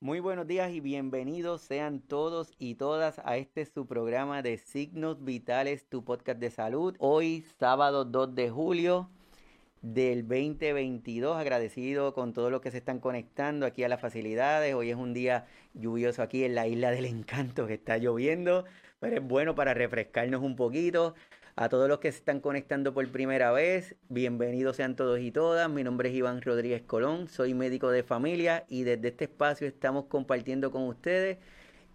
[0.00, 5.24] Muy buenos días y bienvenidos sean todos y todas a este su programa de Signos
[5.24, 6.94] Vitales, tu podcast de salud.
[7.00, 9.10] Hoy, sábado 2 de julio
[9.82, 14.72] del 2022, agradecido con todos los que se están conectando aquí a las facilidades.
[14.72, 18.66] Hoy es un día lluvioso aquí en la isla del encanto que está lloviendo,
[19.00, 21.16] pero es bueno para refrescarnos un poquito.
[21.60, 25.68] A todos los que se están conectando por primera vez, bienvenidos sean todos y todas.
[25.68, 30.04] Mi nombre es Iván Rodríguez Colón, soy médico de familia y desde este espacio estamos
[30.04, 31.38] compartiendo con ustedes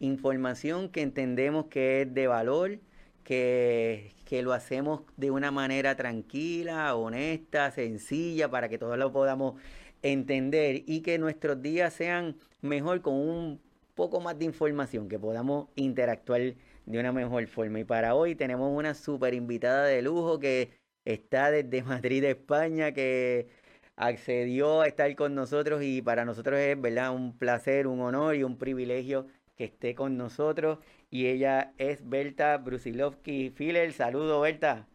[0.02, 2.80] información que entendemos que es de valor,
[3.23, 9.62] que, que lo hacemos de una manera tranquila, honesta, sencilla, para que todos lo podamos
[10.02, 13.62] entender y que nuestros días sean mejor con un
[13.95, 16.55] poco más de información, que podamos interactuar
[16.86, 17.80] de una mejor forma.
[17.80, 20.72] Y para hoy tenemos una super invitada de lujo que
[21.05, 23.48] está desde Madrid, España, que
[23.96, 28.44] accedió a estar con nosotros y para nosotros es verdad un placer, un honor y
[28.44, 30.80] un privilegio que esté con nosotros.
[31.10, 33.94] Y ella es Berta Brusilovsky Filler.
[33.94, 34.88] Saludo, Berta.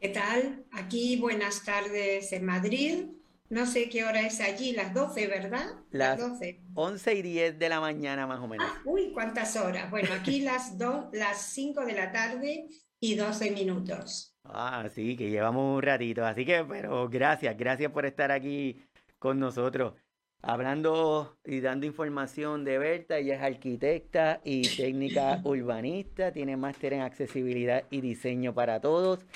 [0.00, 0.64] ¿Qué tal?
[0.72, 3.04] Aquí buenas tardes en Madrid.
[3.52, 5.66] No sé qué hora es allí, las 12, ¿verdad?
[5.90, 6.62] Las, 12.
[6.72, 8.66] 11 y 10 de la mañana más o menos.
[8.66, 9.90] Ah, uy, cuántas horas.
[9.90, 12.64] Bueno, aquí las, dos, las 5 de la tarde
[12.98, 14.34] y 12 minutos.
[14.44, 16.24] Ah, sí, que llevamos un ratito.
[16.24, 18.86] Así que, pero gracias, gracias por estar aquí
[19.18, 19.96] con nosotros.
[20.40, 27.02] Hablando y dando información de Berta, ella es arquitecta y técnica urbanista, tiene máster en
[27.02, 29.26] accesibilidad y diseño para todos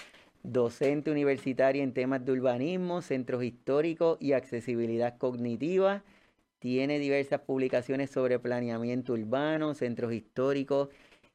[0.52, 6.04] docente universitaria en temas de urbanismo, centros históricos y accesibilidad cognitiva.
[6.58, 10.88] Tiene diversas publicaciones sobre planeamiento urbano, centros históricos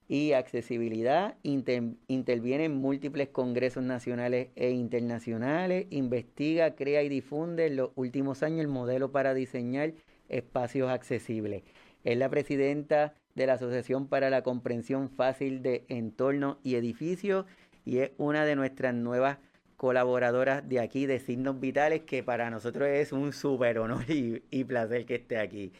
[0.07, 1.35] y accesibilidad.
[1.43, 5.87] interviene en múltiples congresos nacionales e internacionales.
[5.89, 9.93] Investiga, crea y difunde en los últimos años el modelo para diseñar
[10.27, 11.63] espacios accesibles.
[12.03, 17.45] Es la presidenta de la Asociación para la Comprensión Fácil de Entornos y Edificios
[17.85, 19.37] y es una de nuestras nuevas
[19.77, 25.05] colaboradoras de aquí de Signos Vitales, que para nosotros es un súper honor y, placer
[25.05, 25.71] que esté aquí.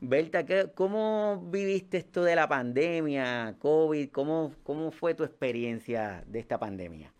[0.00, 4.08] Berta, ¿cómo viviste esto de la pandemia, COVID?
[4.10, 7.12] ¿Cómo, cómo fue tu experiencia de esta pandemia?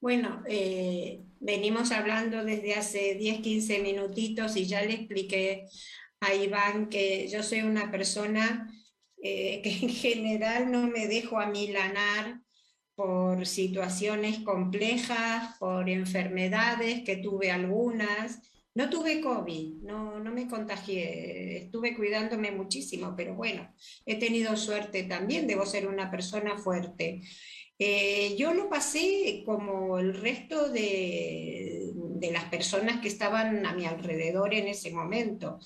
[0.00, 5.66] Bueno, eh, venimos hablando desde hace 10, 15 minutitos y ya le expliqué
[6.20, 8.70] a Iván que yo soy una persona
[9.22, 12.40] eh, que en general no me dejo amilanar
[13.00, 18.42] por situaciones complejas, por enfermedades, que tuve algunas.
[18.74, 23.74] No tuve COVID, no, no me contagié, estuve cuidándome muchísimo, pero bueno,
[24.04, 27.22] he tenido suerte también, debo ser una persona fuerte.
[27.78, 31.89] Eh, yo lo pasé como el resto de,
[32.20, 35.58] de, las personas que estaban a mi alrededor en ese momento.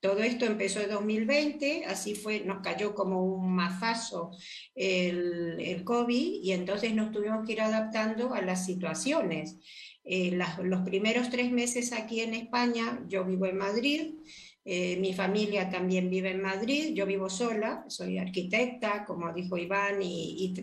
[0.00, 4.30] Todo esto empezó en 2020, así fue, nos cayó como un mazazo
[4.74, 9.58] el, el COVID y entonces nos tuvimos que ir adaptando a las situaciones.
[10.04, 14.14] Eh, los primeros tres meses aquí en España, yo vivo en Madrid,
[14.64, 20.00] eh, mi familia también vive en Madrid, yo vivo sola, soy arquitecta, como dijo Iván,
[20.00, 20.54] y,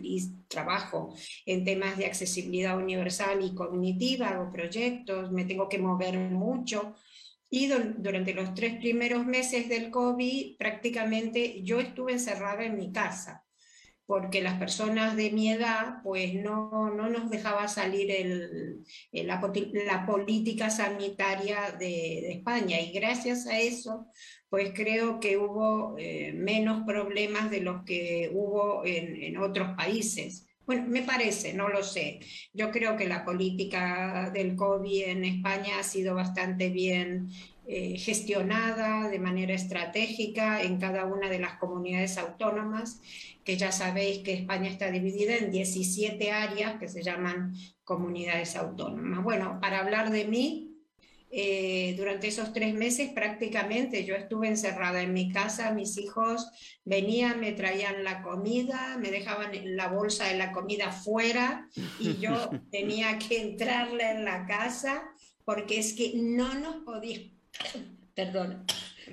[0.48, 1.14] trabajo
[1.46, 6.94] en temas de accesibilidad universal y cognitiva, hago proyectos, me tengo que mover mucho.
[7.50, 13.44] Y durante los tres primeros meses del COVID, prácticamente yo estuve encerrada en mi casa
[14.10, 18.10] porque las personas de mi edad pues no, no nos dejaba salir
[19.12, 24.08] la, política sanitaria de, España y gracias a eso
[24.48, 30.48] pues creo que hubo eh, menos problemas de los que hubo en otros países.
[30.66, 32.20] Bueno, me parece, no lo sé.
[32.52, 37.28] Yo creo que la política del COVID en España ha sido bastante bien
[37.72, 43.00] eh, gestionada de manera estratégica en cada una de las comunidades autónomas,
[43.44, 47.54] que ya sabéis que España está dividida en 17 áreas que se llaman
[47.84, 49.22] comunidades autónomas.
[49.22, 50.74] Bueno, para hablar de mí,
[51.30, 56.50] eh, durante esos tres meses prácticamente yo estuve encerrada en mi casa, mis hijos
[56.84, 61.68] venían, me traían la comida, me dejaban la bolsa de la comida fuera
[62.00, 65.08] y yo tenía que entrarle en la casa
[65.44, 67.39] porque es que no nos podíamos
[68.14, 68.64] perdón,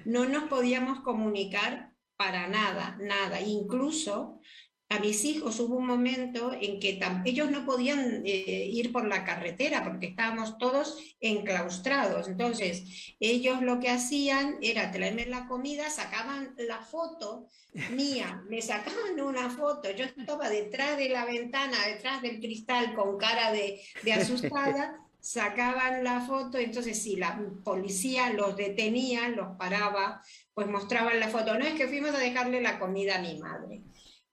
[0.06, 3.40] no nos podíamos comunicar para nada, nada.
[3.42, 4.42] Incluso
[4.90, 9.26] a mis hijos hubo un momento en que ellos no podían eh, ir por la
[9.26, 12.28] carretera porque estábamos todos enclaustrados.
[12.28, 17.48] Entonces, ellos lo que hacían era traerme la comida, sacaban la foto
[17.92, 23.18] mía, me sacaban una foto, yo estaba detrás de la ventana, detrás del cristal con
[23.18, 30.22] cara de, de asustada sacaban la foto, entonces si la policía los detenía, los paraba,
[30.54, 31.58] pues mostraban la foto.
[31.58, 33.84] No es que fuimos a dejarle la comida a mi madre.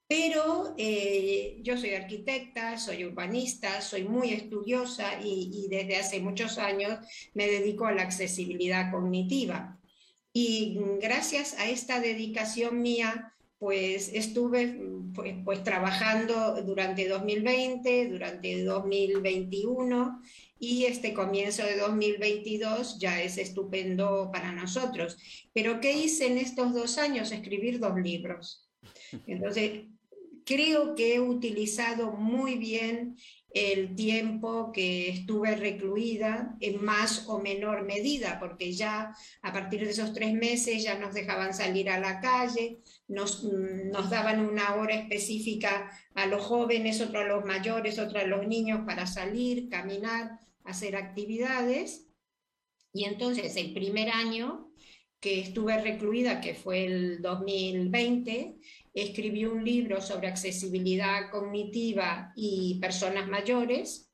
[0.07, 6.97] Pero eh, yo soy arquitecta, soy urbanista, soy muy estudiosa y, desde hace muchos años
[7.33, 9.77] me dedico a la accesibilidad cognitiva.
[10.31, 14.79] Y gracias a esta dedicación mía, pues estuve
[15.13, 20.21] pues, pues, trabajando durante 2020, durante 2021
[20.65, 25.15] y este comienzo de 2022 ya es estupendo para nosotros.
[25.53, 27.31] Pero ¿qué hice en estos dos años?
[27.31, 28.67] Escribir dos libros.
[29.27, 29.83] Entonces,
[30.43, 33.15] creo que he utilizado muy bien
[33.53, 39.91] el tiempo que estuve recluida en más o menor medida, porque ya a partir de
[39.91, 44.95] esos tres meses ya nos dejaban salir a la calle, nos, nos daban una hora
[44.95, 50.39] específica a los jóvenes, otra a los mayores, otra a los niños para salir, caminar,
[50.65, 52.07] hacer actividades.
[52.93, 54.71] Y entonces el primer año
[55.19, 58.57] que estuve recluida, que fue el 2020,
[58.93, 64.04] escribí un libro sobre accesibilidad cognitiva y personas mayores,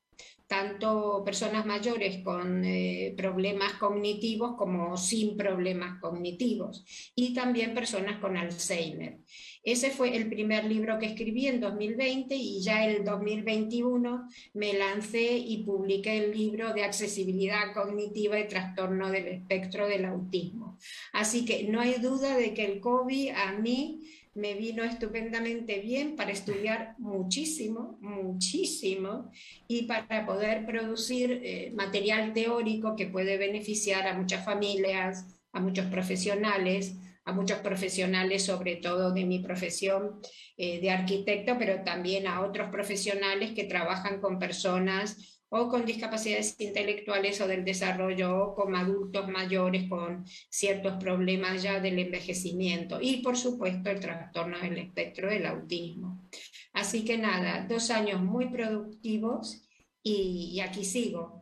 [0.51, 6.83] tanto personas mayores con eh, problemas cognitivos como sin problemas cognitivos,
[7.15, 9.19] y también personas con Alzheimer.
[9.63, 15.37] Ese fue el primer libro que escribí en 2020 y ya en 2021 me lancé
[15.37, 20.77] y publiqué el libro de accesibilidad cognitiva y trastorno del espectro del autismo.
[21.13, 24.01] Así que no hay duda de que el COVID a mí
[24.33, 29.29] me vino estupendamente bien para estudiar muchísimo, muchísimo,
[29.67, 35.85] y para poder producir eh, material teórico que puede beneficiar a muchas familias, a muchos
[35.87, 36.95] profesionales,
[37.25, 40.21] a muchos profesionales, sobre todo de mi profesión
[40.57, 46.55] eh, de arquitecto, pero también a otros profesionales que trabajan con personas o con discapacidades
[46.59, 53.21] intelectuales o del desarrollo, o con adultos mayores con ciertos problemas ya del envejecimiento y
[53.21, 56.29] por supuesto el trastorno del espectro del autismo.
[56.71, 59.61] Así que nada, dos años muy productivos
[60.01, 61.41] y, y aquí sigo.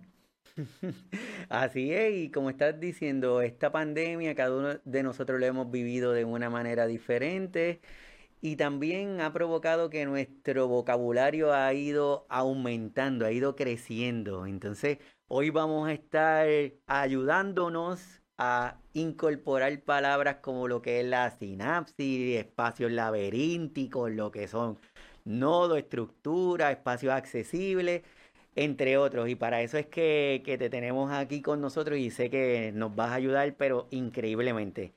[1.50, 6.14] Así es, y como estás diciendo, esta pandemia cada uno de nosotros lo hemos vivido
[6.14, 7.80] de una manera diferente
[8.42, 14.46] y también ha provocado que nuestro vocabulario ha ido aumentando, ha ido creciendo.
[14.46, 16.48] Entonces, hoy vamos a estar
[16.88, 24.80] ayudándonos a incorporar palabras como lo que es la sinapsis, espacios laberínticos, lo que son
[25.26, 28.04] nodos, estructuras, espacios accesibles,
[28.56, 29.30] entre otros.
[29.30, 32.96] Y para eso es que, que te tenemos aquí con nosotros y sé que nos
[32.96, 34.94] vas a ayudar, pero increíblemente.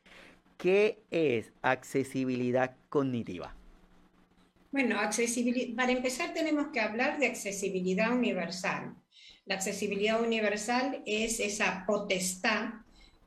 [0.62, 3.52] ¿Qué es accesibilidad cognitiva?
[4.70, 4.94] Bueno,
[5.74, 8.94] para empezar tenemos que hablar de accesibilidad universal.
[9.44, 12.74] La accesibilidad universal es esa potestad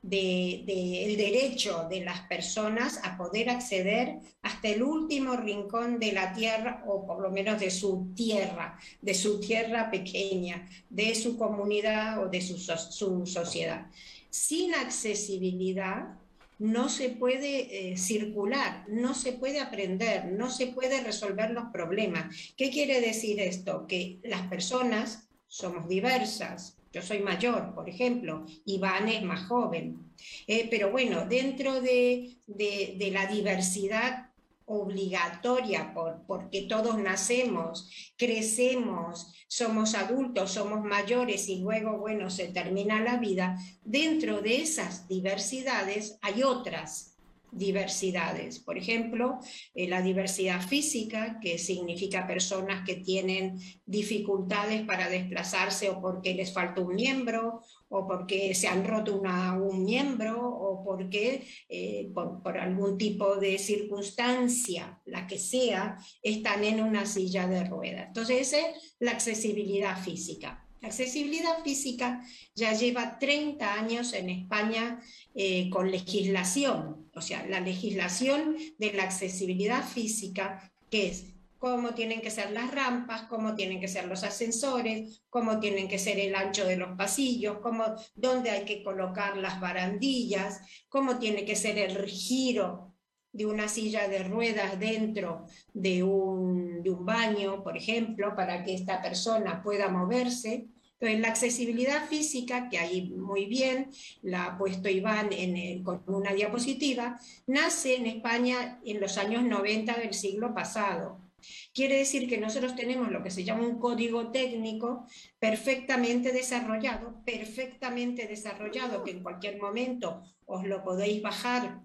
[0.00, 6.32] del de, derecho de las personas a poder acceder hasta el último rincón de la
[6.32, 12.18] tierra, o por lo menos de su tierra, de su tierra pequeña, de su comunidad
[12.24, 13.88] o de su sociedad.
[14.30, 16.16] Sin accesibilidad
[16.58, 22.34] no se puede eh, circular, no se puede aprender, no se puede resolver los problemas.
[22.56, 23.86] ¿Qué quiere decir esto?
[23.86, 26.78] Que las personas somos diversas.
[26.92, 29.98] Yo soy mayor, por ejemplo, Iván es más joven.
[30.46, 34.25] Eh, pero bueno, dentro de, de la diversidad
[34.66, 43.00] obligatoria por, porque todos nacemos, crecemos, somos adultos, somos mayores y luego, bueno, se termina
[43.00, 47.16] la vida, dentro de esas diversidades hay otras
[47.56, 48.58] diversidades.
[48.58, 49.38] Por ejemplo,
[49.74, 56.52] eh, la diversidad física, que significa personas que tienen dificultades para desplazarse o porque les
[56.52, 62.98] falta un miembro o porque se han roto un miembro o porque eh, por, algún
[62.98, 68.08] tipo de circunstancia, la que sea, están en una silla de ruedas.
[68.08, 70.66] Entonces, esa es la accesibilidad física.
[70.80, 72.22] La accesibilidad física
[72.54, 75.00] ya lleva 30 años en España
[75.34, 82.20] eh, con legislación, o sea, la legislación de la accesibilidad física, que es cómo tienen
[82.20, 86.34] que ser las rampas, cómo tienen que ser los ascensores, cómo tienen que ser el
[86.34, 87.84] ancho de los pasillos, cómo,
[88.14, 92.94] dónde hay que colocar las barandillas, cómo tiene que ser el giro
[93.32, 98.74] de una silla de ruedas dentro de un, de un baño, por ejemplo, para que
[98.74, 100.68] esta persona pueda moverse.
[100.98, 103.90] Entonces, la accesibilidad física, que ahí muy bien
[104.22, 109.98] la ha puesto Iván en con una diapositiva, nace en España en los años 90
[109.98, 111.25] del siglo pasado
[111.72, 115.06] Quiere decir que nosotros tenemos lo que se llama un código técnico
[115.38, 121.82] perfectamente desarrollado, perfectamente desarrollado, que en cualquier momento os lo podéis bajar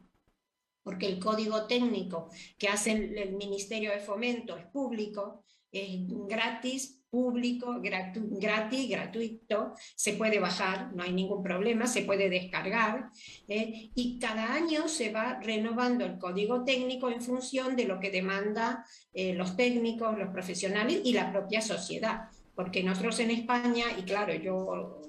[0.83, 7.79] porque el código técnico que hace el Ministerio de Fomento es público, es gratis, público,
[7.81, 13.11] gratis, gratuito, se puede bajar, no hay ningún problema, se puede descargar
[13.47, 13.91] ¿eh?
[13.93, 18.85] y cada año se va renovando el código técnico en función de lo que demanda
[19.13, 22.29] eh, los técnicos, los profesionales y la propia sociedad.
[22.55, 25.01] Porque nosotros en España, y claro, yo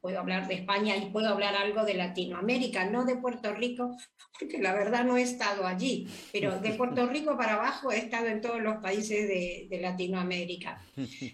[0.00, 3.96] puedo hablar de España y puedo hablar algo de Latinoamérica, no de Puerto Rico,
[4.38, 8.26] porque la verdad no he estado allí, pero de Puerto Rico para abajo he estado
[8.26, 10.82] en todos los países de, Latinoamérica.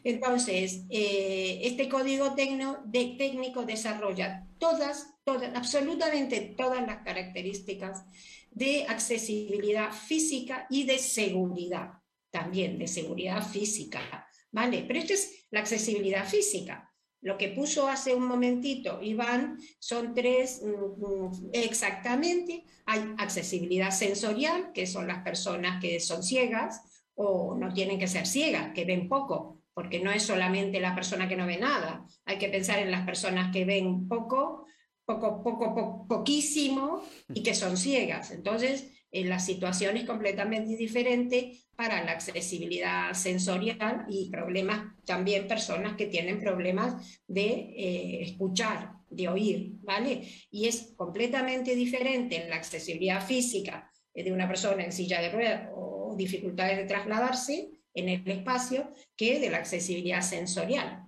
[0.04, 5.14] Entonces, eh, este código de, técnico desarrolla todas,
[5.54, 8.04] absolutamente todas las características
[8.50, 11.92] de accesibilidad física y de seguridad,
[12.30, 14.28] también de seguridad física.
[14.52, 14.84] ¿Vale?
[14.86, 16.93] Pero esto es la accesibilidad física.
[17.24, 22.64] Lo que puso hace un momentito Iván son tres mm, mm, exactamente.
[22.84, 26.82] Hay accesibilidad sensorial, que son las personas que son ciegas
[27.14, 31.26] o no tienen que ser ciegas, que ven poco, porque no es solamente la persona
[31.26, 32.06] que no ve nada.
[32.26, 34.66] Hay que pensar en las personas que ven poco,
[35.06, 37.02] poco, poco, poquísimo
[37.32, 38.32] y que son ciegas.
[38.32, 45.96] Entonces, en la situación es completamente diferente para la accesibilidad sensorial y problemas, también personas
[45.96, 47.44] que tienen problemas de
[47.76, 50.28] eh, escuchar, de oír, ¿vale?
[50.50, 55.70] Y es completamente diferente en la accesibilidad física de una persona en silla de ruedas
[55.74, 61.04] o dificultades de trasladarse en el espacio que de la accesibilidad sensorial.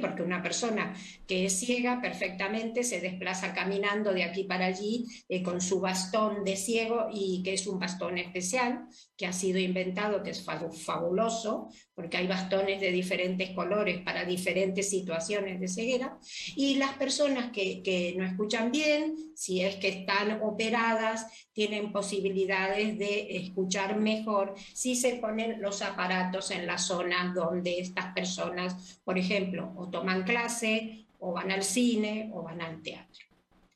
[0.00, 0.94] Porque una persona
[1.26, 6.42] que es ciega perfectamente se desplaza caminando de aquí para allí eh, con su bastón
[6.42, 11.68] de ciego y que es un bastón especial que ha sido inventado, que es fabuloso,
[11.98, 16.16] porque hay bastones de diferentes colores para diferentes situaciones de ceguera.
[16.54, 22.96] Y las personas que, que no escuchan bien, si es que están operadas, tienen posibilidades
[23.00, 29.18] de escuchar mejor si se ponen los aparatos en la zona donde estas personas, por
[29.18, 33.26] ejemplo, o toman clase, o van al cine, o van al teatro.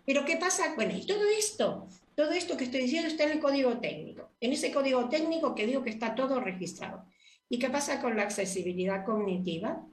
[0.07, 0.77] Pero ¿qué pasa?
[0.77, 4.31] Bueno, y todo esto, todo esto que estoy diciendo está en el código técnico.
[4.41, 7.05] En ese código técnico que digo que está todo registrado.
[7.53, 9.87] ¿Y qué pasa con la accesibilidad cognitiva?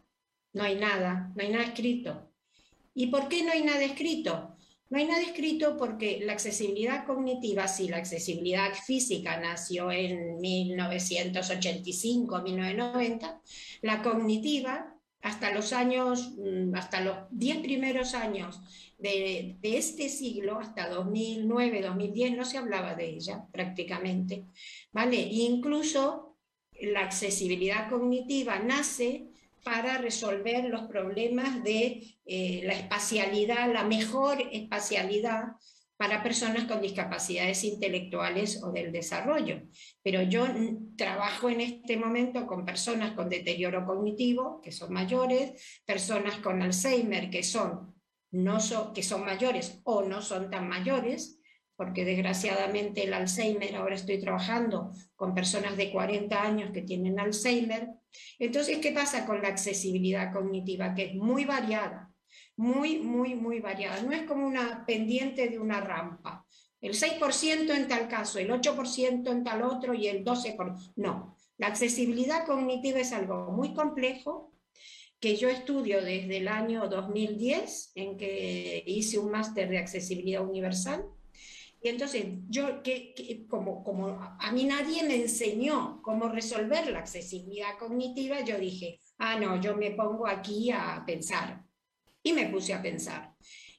[0.53, 2.31] No hay nada, no hay nada escrito.
[2.93, 4.55] ¿Y por qué no hay nada escrito?
[4.89, 12.41] No hay nada escrito porque la accesibilidad cognitiva, si la accesibilidad física nació en 1985,
[12.43, 13.41] 1990,
[13.81, 18.61] la cognitiva hasta los años, mm, hasta los 10 primeros años
[18.97, 24.45] de, este siglo, hasta 2009, 2010, no se hablaba de ella prácticamente,
[24.93, 25.17] ¿vale?
[25.17, 26.28] incluso
[26.81, 29.27] la accesibilidad cognitiva nace
[29.63, 35.43] para resolver los problemas de eh, la espacialidad, la mejor espacialidad
[35.98, 39.63] para personas con discapacidades intelectuales o del desarrollo.
[40.01, 40.48] Pero yo
[40.95, 47.29] trabajo en este momento con personas con deterioro cognitivo, que son mayores, personas con Alzheimer,
[47.29, 47.93] que son,
[48.31, 48.59] no
[48.93, 51.38] que son mayores o no son tan mayores,
[51.79, 57.88] porque desgraciadamente el Alzheimer, ahora estoy trabajando con personas de 40 años que tienen Alzheimer.
[58.38, 60.93] Entonces, ¿qué pasa con la accesibilidad cognitiva?
[60.93, 62.12] Que es muy variada,
[62.57, 64.01] muy, muy, muy variada.
[64.01, 66.45] No es como una pendiente de una rampa.
[66.81, 70.93] El 6% en tal caso, el 8% en tal otro y el 12%.
[70.98, 74.53] No, la accesibilidad cognitiva es algo muy complejo
[75.21, 81.05] que yo estudio desde el año 2010, en que hice un máster de accesibilidad universal
[81.81, 84.07] y entonces yo, que, como, como
[84.39, 89.75] a mí nadie me enseñó cómo resolver la accesibilidad cognitiva, yo dije, ah, no, yo
[89.77, 91.63] me pongo aquí a pensar.
[92.21, 93.33] Y me puse a pensar.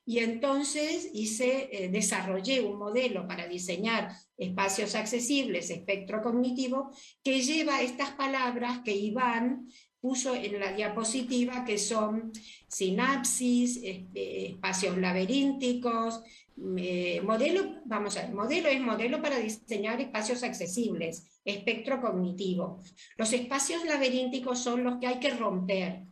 [0.06, 6.90] Y entonces hice, eh, desarrollé un modelo para diseñar espacios accesibles, espectro cognitivo,
[7.22, 9.68] que lleva estas palabras que Iván
[10.00, 12.32] puso en la diapositiva, que son
[12.68, 16.22] sinapsis, este, espacios laberínticos,
[16.56, 22.80] modelo, vamos a ver, modelo es modelo para diseñar espacios accesibles, espectro cognitivo.
[23.16, 26.04] Los espacios laberínticos son los que hay que romper.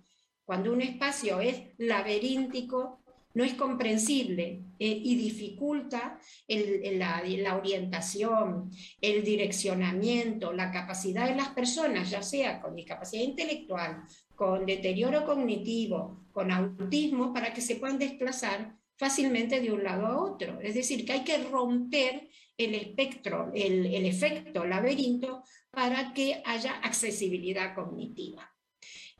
[0.44, 2.97] Cuando un espacio es laberíntico,
[3.38, 6.18] no es comprensible eh, y dificulta
[6.48, 14.02] la, orientación, el direccionamiento, la capacidad de las personas, ya sea con discapacidad intelectual,
[14.34, 20.20] con deterioro cognitivo, con autismo, para que se puedan desplazar fácilmente de un lado a
[20.20, 20.60] otro.
[20.60, 26.72] Es decir, que hay que romper el espectro, el, el efecto laberinto para que haya
[26.72, 28.52] accesibilidad cognitiva.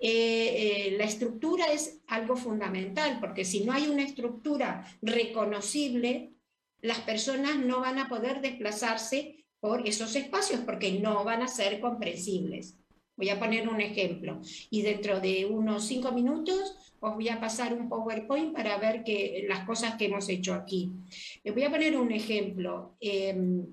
[0.00, 6.32] Eh, eh, la estructura es algo fundamental, porque si no hay una estructura reconocible,
[6.80, 11.80] las personas no van a poder desplazarse por esos espacios porque no van a ser
[11.80, 12.76] comprensibles.
[13.16, 14.40] Voy a poner un ejemplo
[14.70, 19.44] y dentro de unos cinco minutos os voy a pasar un PowerPoint para ver que,
[19.48, 20.92] las cosas que hemos hecho aquí.
[21.42, 22.96] Les voy a poner un ejemplo.
[23.00, 23.66] Em,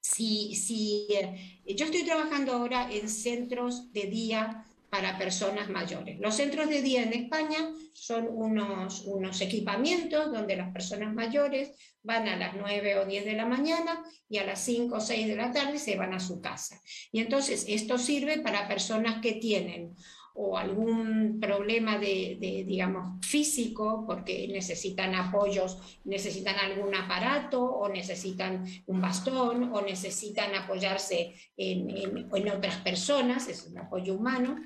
[0.00, 6.20] si, si eh, yo estoy trabajando ahora en centros de día para personas mayores.
[6.20, 11.70] Los centros de día en España son unos, unos equipamientos donde las personas mayores
[12.02, 15.28] van a las 9 o 10 de la mañana y a las 5 o 6
[15.28, 16.78] de la tarde se van a su casa.
[17.10, 19.96] Y entonces esto sirve para personas que tienen
[20.34, 29.00] o algún problema de, digamos, físico, porque necesitan apoyos, necesitan algún aparato o necesitan un
[29.00, 31.90] bastón o necesitan apoyarse en,
[32.32, 34.56] en, otras personas, es un apoyo humano.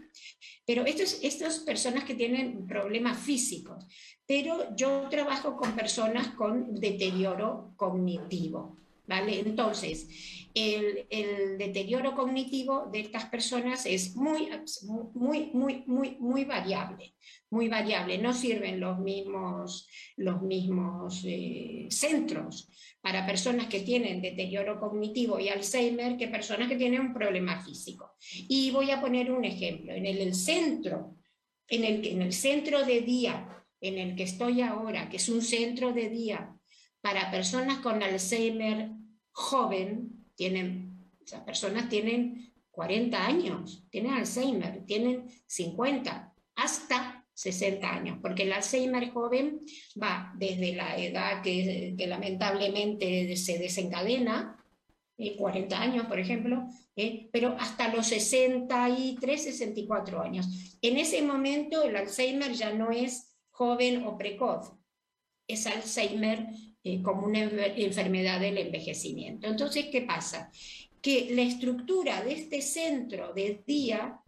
[0.65, 3.87] Pero estas personas que tienen problemas físicos,
[4.27, 8.77] pero yo trabajo con personas con deterioro cognitivo.
[9.09, 9.39] ¿Vale?
[9.39, 14.49] Entonces, el, deterioro cognitivo de estas personas es muy,
[15.15, 17.15] muy, muy, muy, muy variable,
[17.51, 18.17] muy variable.
[18.17, 19.87] No sirven los mismos,
[20.17, 22.71] los mismos eh, centros
[23.03, 28.17] para personas que tienen deterioro cognitivo y Alzheimer que personas que tienen un problema físico.
[28.49, 29.93] Y voy a poner un ejemplo.
[29.93, 31.17] En el, centro,
[31.69, 35.43] en el, en el centro de día en el que estoy ahora, que es un
[35.43, 36.57] centro de día
[37.03, 38.91] para personas con Alzheimer
[39.33, 48.45] joven, tienen, esas personas tienen 40 años, tienen Alzheimer, tienen 50, hasta 60 años, porque
[48.45, 49.61] el Alzheimer joven
[50.01, 54.63] va desde la edad que, lamentablemente se desencadena,
[55.39, 60.47] 40 eh, años, por ejemplo, eh, pero hasta los 63, 64 años.
[60.83, 64.73] En ese momento el Alzheimer ya no es joven o precoz,
[65.49, 66.49] es Alzheimer
[66.89, 69.49] eh, como una enfermedad del envejecimiento.
[69.49, 70.53] Entonces, ¿qué pasa?
[71.03, 74.21] Que la estructura de este centro de día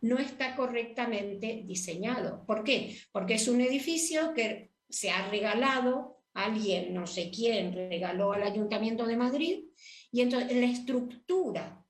[0.00, 2.44] no está correctamente diseñado.
[2.46, 2.96] ¿Por qué?
[3.10, 9.06] Porque es un edificio que se ha regalado, alguien, no sé quién, regaló al Ayuntamiento
[9.06, 9.64] de Madrid,
[10.12, 11.84] y entonces la estructura,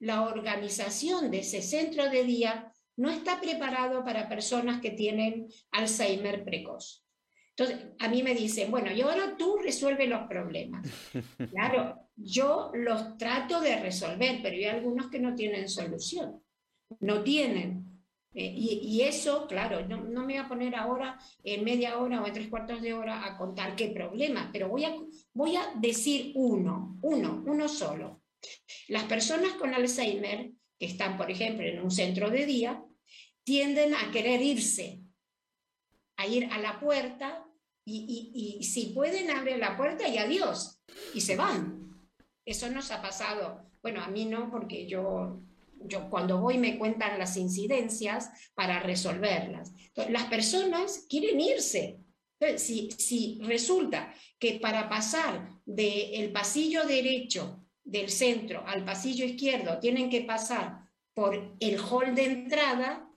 [0.00, 6.44] la organización de ese centro de día no está preparado para personas que tienen Alzheimer
[6.44, 7.04] precoz.
[7.56, 10.86] Entonces, a mí me dicen, bueno, y ahora tú resuelves los problemas.
[11.50, 16.42] Claro, yo los trato de resolver, pero hay algunos que no tienen solución.
[17.00, 17.90] No tienen.
[18.32, 22.32] Eh, y, eso, claro, no, me voy a poner ahora en media hora o en
[22.32, 24.94] tres cuartos de hora a contar qué problema, pero voy a,
[25.32, 28.22] voy a decir uno, uno, uno solo.
[28.86, 32.82] Las personas con Alzheimer, que están, por ejemplo, en un centro de día,
[33.42, 34.99] tienden a querer irse,
[36.20, 37.46] a ir a la puerta
[37.86, 40.80] y, si pueden abrir la puerta y adiós,
[41.14, 41.90] y se van.
[42.44, 43.70] Eso nos ha pasado.
[43.82, 45.40] Bueno, a mí no, porque yo,
[45.86, 49.72] yo cuando voy me cuentan las incidencias para resolverlas.
[50.10, 51.98] las personas quieren irse.
[52.56, 60.10] si, si resulta que para pasar del pasillo derecho del centro al pasillo izquierdo tienen
[60.10, 63.09] que pasar por el hall de entrada,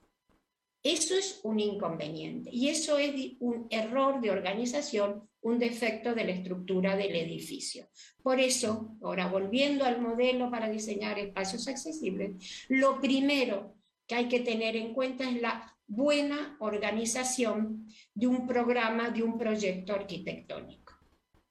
[0.84, 6.32] eso es un inconveniente y eso es un error de organización, un defecto de la
[6.32, 7.88] estructura del edificio.
[8.22, 13.74] Por eso, ahora volviendo al modelo para diseñar espacios accesibles, lo primero
[14.06, 19.38] que hay que tener en cuenta es la buena organización de un programa, de un
[19.38, 20.83] proyecto arquitectónico.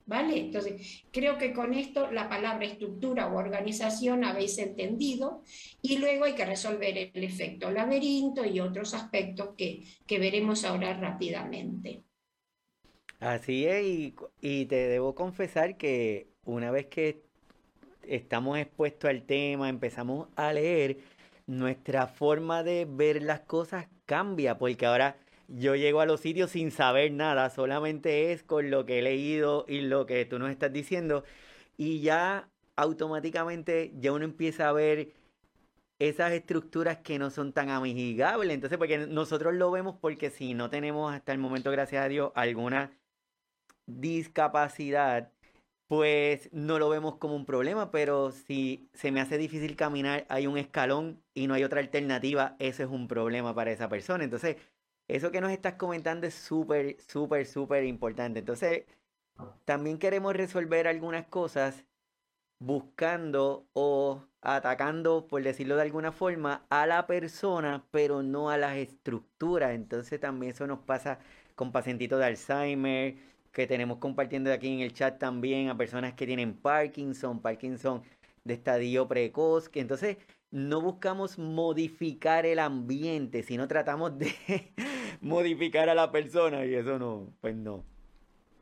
[0.06, 0.38] ¿Vale?
[0.38, 5.44] Entonces, creo que con esto la palabra estructura o organización habéis entendido
[5.82, 9.84] y luego hay que resolver el efecto laberinto y otros aspectos que,
[10.20, 12.04] veremos ahora rápidamente.
[13.20, 17.24] Así es, y, y te debo confesar que una vez que
[18.06, 20.98] estamos expuestos al tema, empezamos a leer,
[21.48, 26.72] nuestra forma de ver las cosas cambia, porque ahora yo llego a los sitios sin
[26.72, 30.72] saber nada, solamente es con lo que he leído y lo que tú nos estás
[30.74, 31.24] diciendo
[31.78, 35.14] y ya automáticamente ya uno empieza a ver
[36.00, 38.54] esas estructuras que no son tan amigables.
[38.54, 42.32] Entonces, porque nosotros lo vemos porque si no tenemos hasta el momento, gracias a Dios,
[42.36, 42.92] alguna
[43.86, 45.32] discapacidad,
[45.88, 50.48] pues no lo vemos como un problema, pero si se me hace difícil caminar, hay
[50.48, 54.24] un escalón y no hay otra alternativa, ese es un problema para esa persona.
[54.24, 54.58] Entonces,
[55.08, 58.40] eso que nos estás comentando es súper, súper, súper importante.
[58.40, 58.86] Entonces,
[59.66, 61.84] también queremos resolver algunas cosas
[62.60, 68.78] buscando o atacando, por decirlo de alguna forma, a la persona, pero no a las
[68.78, 69.74] estructuras.
[69.74, 71.20] Entonces también eso nos pasa
[71.56, 73.16] con pacientitos de Alzheimer,
[73.52, 78.04] que tenemos compartiendo aquí en el chat también a personas que tienen Parkinson, Parkinson
[78.44, 80.18] de estadio precoz, entonces
[80.54, 84.32] no buscamos modificar el ambiente, sino tratamos de
[85.22, 87.84] modificar a la persona y eso no, pues no.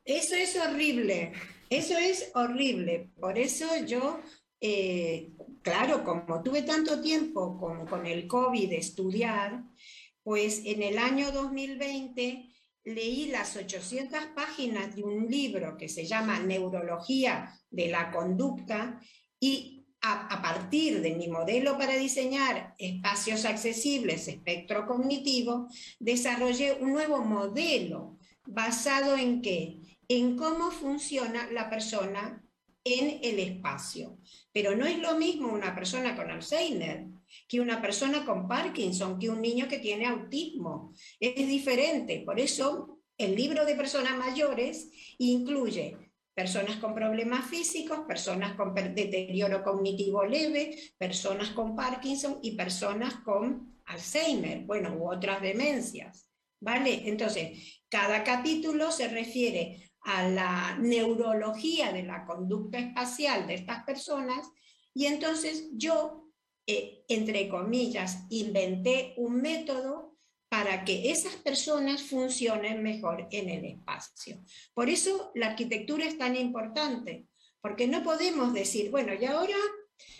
[0.06, 1.34] Eso es horrible,
[1.70, 3.10] eso es horrible.
[3.20, 4.22] Por eso yo,
[4.62, 9.62] eh, claro, como tuve tanto tiempo con, con el COVID de estudiar,
[10.24, 12.48] pues en el año 2020
[12.86, 18.98] leí las 800 páginas de un libro que se llama Neurología de la Conducta
[19.42, 25.68] y a, partir de mi modelo para diseñar espacios accesibles, espectro cognitivo,
[26.00, 29.78] desarrollé un nuevo modelo basado en qué?
[30.08, 32.44] En cómo funciona la persona
[32.84, 34.18] en el espacio.
[34.52, 37.06] Pero no es lo mismo una persona con Alzheimer
[37.48, 40.94] que una persona con Parkinson, que un niño que tiene autismo.
[41.20, 42.24] Es diferente.
[42.26, 49.63] Por eso el libro de personas mayores incluye personas con problemas físicos, personas con deterioro
[49.63, 56.28] cognitivo leve, personas con Parkinson y personas con Alzheimer, bueno, u otras demencias.
[56.63, 57.10] ¿Vale?
[57.10, 64.48] Entonces, cada capítulo se refiere a la neurología de la conducta espacial de estas personas
[64.94, 66.30] y entonces yo,
[66.67, 70.11] eh, entre comillas, inventé un método
[70.52, 74.44] para que esas personas funcionen mejor en el espacio.
[74.74, 77.26] Por eso la arquitectura es tan importante,
[77.62, 79.56] porque no podemos decir, bueno, y ahora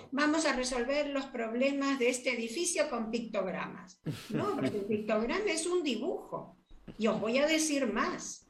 [0.10, 4.00] vamos a resolver los problemas de este edificio con pictogramas.
[4.30, 6.58] No, porque el pictograma es un dibujo.
[6.98, 8.48] Y os voy a decir más.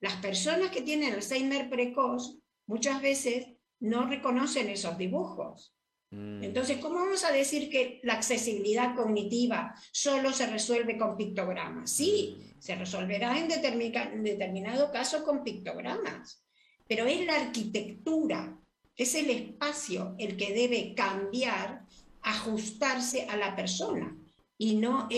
[0.00, 5.76] Las personas que tienen Alzheimer precoz muchas veces no reconocen esos dibujos.
[6.14, 6.44] Mm.
[6.44, 11.90] Entonces, ¿cómo vamos a decir que la accesibilidad cognitiva solo se resuelve con pictogramas?
[11.90, 12.60] Sí, mm.
[12.60, 16.44] se resolverá en, determinado caso con pictogramas,
[16.86, 18.56] pero es la arquitectura,
[18.96, 21.82] es el espacio el que debe cambiar,
[22.22, 24.16] ajustarse a la persona
[24.56, 25.08] y no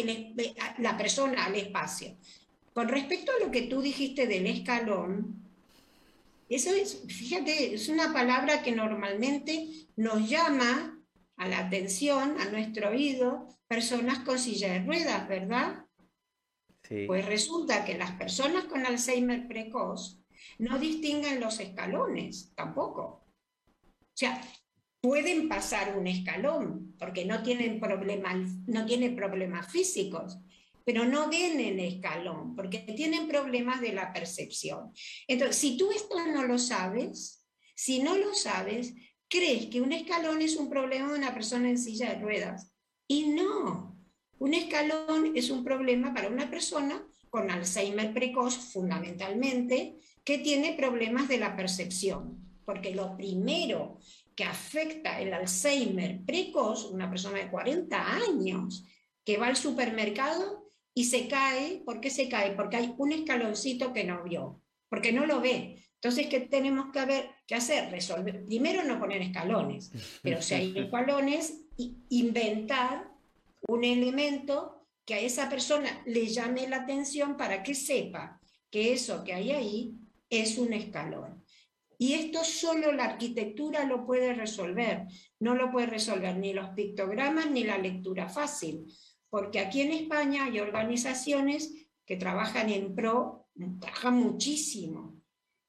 [0.79, 2.17] la persona al espacio.
[2.73, 5.46] Con respecto a lo que tú dijiste del escalón,
[6.49, 11.03] eso es, fíjate, es una palabra que normalmente nos llama
[11.37, 15.85] a la atención, a nuestro oído, personas con silla de ruedas, ¿verdad?
[17.07, 20.21] Pues resulta que las personas con Alzheimer precoz
[20.59, 23.27] no distinguen los escalones tampoco.
[23.83, 24.41] O sea,
[25.01, 30.39] pueden pasar un escalón porque no tienen problemas, no tienen problemas físicos,
[30.87, 34.93] pero no ven el escalón porque tienen problemas de la percepción.
[35.27, 37.45] Entonces, si tú esto no lo sabes,
[37.75, 38.95] si no lo sabes,
[39.29, 42.73] crees que un escalón es un problema de una persona en silla de ruedas.
[43.09, 43.99] Y no,
[44.39, 51.27] un escalón es un problema para una persona con Alzheimer precoz fundamentalmente, que tiene problemas
[51.27, 52.61] de la percepción.
[52.65, 53.99] Porque lo primero
[54.37, 58.85] que afecta el Alzheimer precoz, una persona de 40 años,
[59.25, 60.66] que va al supermercado
[60.97, 61.83] y se cae.
[61.85, 62.53] ¿Por qué se cae?
[62.53, 65.85] Porque hay un escaloncito que no vio, porque no lo ve.
[65.97, 67.91] Entonces, ¿qué tenemos que, ver, que hacer?
[67.91, 68.45] Resolver.
[68.47, 69.91] Primero, no poner escalones,
[70.23, 71.67] pero si hay escalones,
[72.09, 73.11] inventar
[73.69, 79.23] un elemento que a esa persona le llame la atención para que sepa que eso
[79.23, 79.95] que hay ahí
[80.31, 81.45] es un escalón.
[81.99, 85.07] Y esto solo la arquitectura lo puede resolver,
[85.41, 88.87] no lo puede resolver ni los pictogramas ni la lectura fácil
[89.31, 93.49] porque aquí en España hay organizaciones que trabajan en pro,
[93.81, 95.21] trabajan muchísimo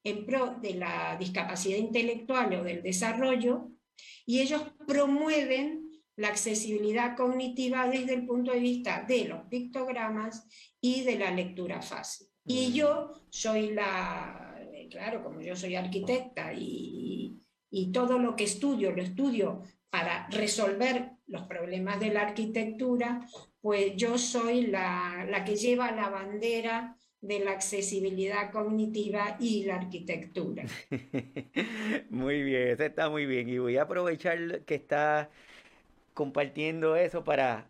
[0.04, 3.72] en pro de la discapacidad intelectual o del desarrollo,
[4.26, 10.48] y ellos promueven la accesibilidad cognitiva desde el punto de vista de los pictogramas
[10.82, 12.28] y de la lectura fácil.
[12.46, 14.58] Y yo soy la,
[14.89, 17.38] claro, como yo soy arquitecta y,
[17.70, 23.21] y todo lo que estudio, lo estudio para resolver los problemas de la arquitectura,
[23.62, 30.63] pues yo soy la, que lleva la bandera de la accesibilidad cognitiva y la arquitectura.
[32.10, 33.50] muy bien, eso está muy bien.
[33.50, 35.30] Y voy a aprovechar que está
[36.13, 37.67] compartiendo eso para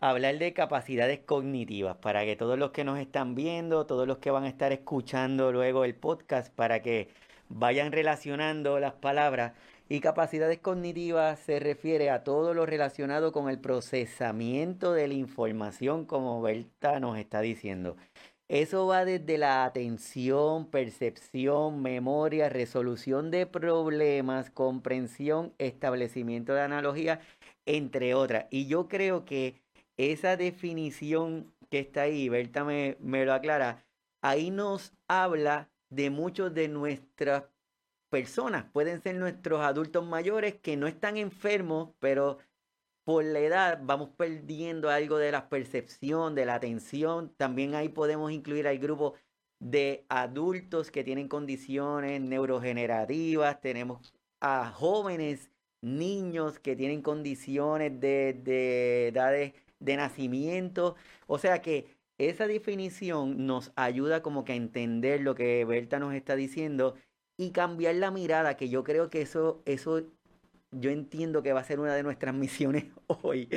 [0.00, 4.30] hablar de capacidades cognitivas, para que todos los que nos están viendo, todos los que
[4.30, 7.08] van a estar escuchando luego el podcast, para que
[7.48, 9.52] vayan relacionando las palabras
[9.88, 16.06] y capacidades cognitivas se refiere a todo lo relacionado con el procesamiento de la información,
[16.06, 17.96] como Berta nos está diciendo.
[18.48, 27.20] Eso va desde la atención, percepción, memoria, resolución de problemas, comprensión, establecimiento de analogía,
[27.64, 28.46] entre otras.
[28.50, 29.62] Y yo creo que
[29.96, 33.84] esa definición que está ahí, Berta me, me lo aclara,
[34.22, 37.44] ahí nos habla de muchos de nuestras
[38.16, 42.38] personas, pueden ser nuestros adultos mayores que no están enfermos, pero
[43.04, 47.34] por la edad vamos perdiendo algo de la percepción, de la atención.
[47.36, 49.16] También ahí podemos incluir al grupo
[49.60, 55.50] de adultos que tienen condiciones neurogenerativas, tenemos a jóvenes,
[55.82, 60.96] niños que tienen condiciones de, de edades de nacimiento.
[61.26, 66.14] O sea que esa definición nos ayuda como que a entender lo que Berta nos
[66.14, 66.94] está diciendo
[67.36, 70.02] y cambiar la mirada, que yo creo que eso, eso
[70.70, 73.48] yo entiendo que va a ser una de nuestras misiones hoy,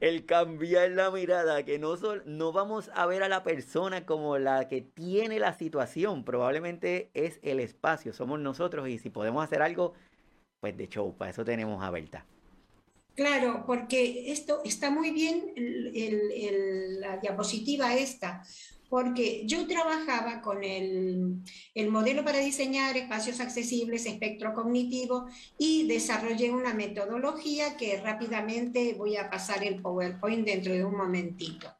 [0.00, 4.68] el cambiar la mirada, que no, no vamos a ver a la persona como la
[4.68, 9.94] que tiene la situación, probablemente es el espacio, somos nosotros y si podemos hacer algo,
[10.60, 12.26] pues de show, para eso tenemos a Berta.
[13.14, 15.52] Claro, porque esto está muy bien,
[17.00, 18.42] la diapositiva esta,
[18.90, 21.40] porque yo trabajaba con el,
[21.88, 29.30] modelo para diseñar espacios accesibles, espectro cognitivo, y desarrollé una metodología que rápidamente voy a
[29.30, 31.72] pasar el PowerPoint dentro de un momentito.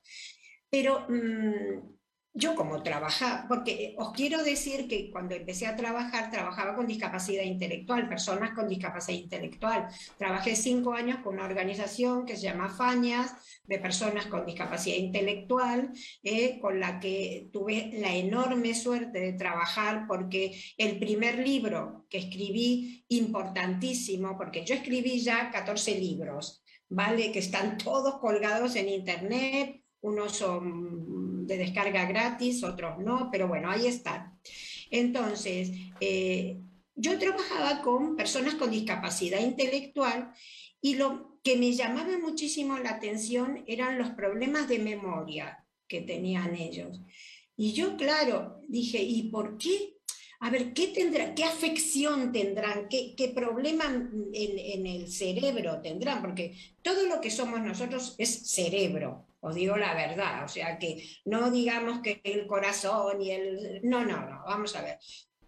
[0.70, 1.99] Pero mm,
[2.32, 7.42] yo como trabajaba, porque os quiero decir que cuando empecé a trabajar, trabajaba con discapacidad
[7.42, 9.88] intelectual, personas con discapacidad intelectual.
[10.16, 15.90] Trabajé cinco años con una organización que se llama Fañas, de personas con discapacidad intelectual,
[16.22, 22.18] eh, con la que tuve la enorme suerte de trabajar, porque el primer libro que
[22.18, 27.32] escribí, importantísimo, porque yo escribí ya 14 libros, ¿vale?
[27.32, 31.19] Que están todos colgados en Internet, unos son
[31.50, 34.38] de descarga gratis, otros no, pero bueno, ahí están.
[34.90, 36.58] Entonces, eh,
[36.94, 40.32] yo trabajaba con personas con discapacidad intelectual
[40.80, 46.54] y lo que me llamaba muchísimo la atención eran los problemas de memoria que tenían
[46.54, 47.00] ellos.
[47.56, 49.96] Y yo, claro, dije, ¿y por qué?
[50.40, 56.22] A ver, ¿qué tendrá, qué afección tendrán, qué, qué problema en, en, el cerebro tendrán?
[56.22, 61.02] Porque todo lo que somos nosotros es cerebro os digo la verdad, o sea que
[61.24, 63.80] no digamos que el corazón y el...
[63.82, 64.98] No, no, no, vamos a ver.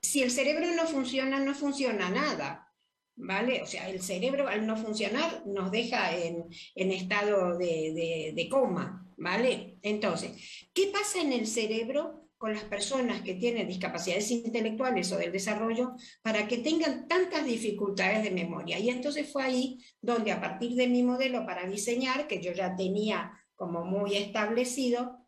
[0.00, 2.72] Si el cerebro no funciona, no funciona nada,
[3.16, 3.62] ¿vale?
[3.62, 9.78] O sea, el cerebro al no funcionar nos deja en, estado de, de coma, ¿vale?
[9.83, 15.31] Entonces, ¿qué pasa en el cerebro con las personas que tienen discapacidades intelectuales o del
[15.31, 18.81] desarrollo para que tengan tantas dificultades de memoria.
[18.81, 22.74] Y entonces fue ahí donde a partir de mi modelo para diseñar, que yo ya
[22.74, 23.31] tenía
[23.62, 25.20] como muy establecido,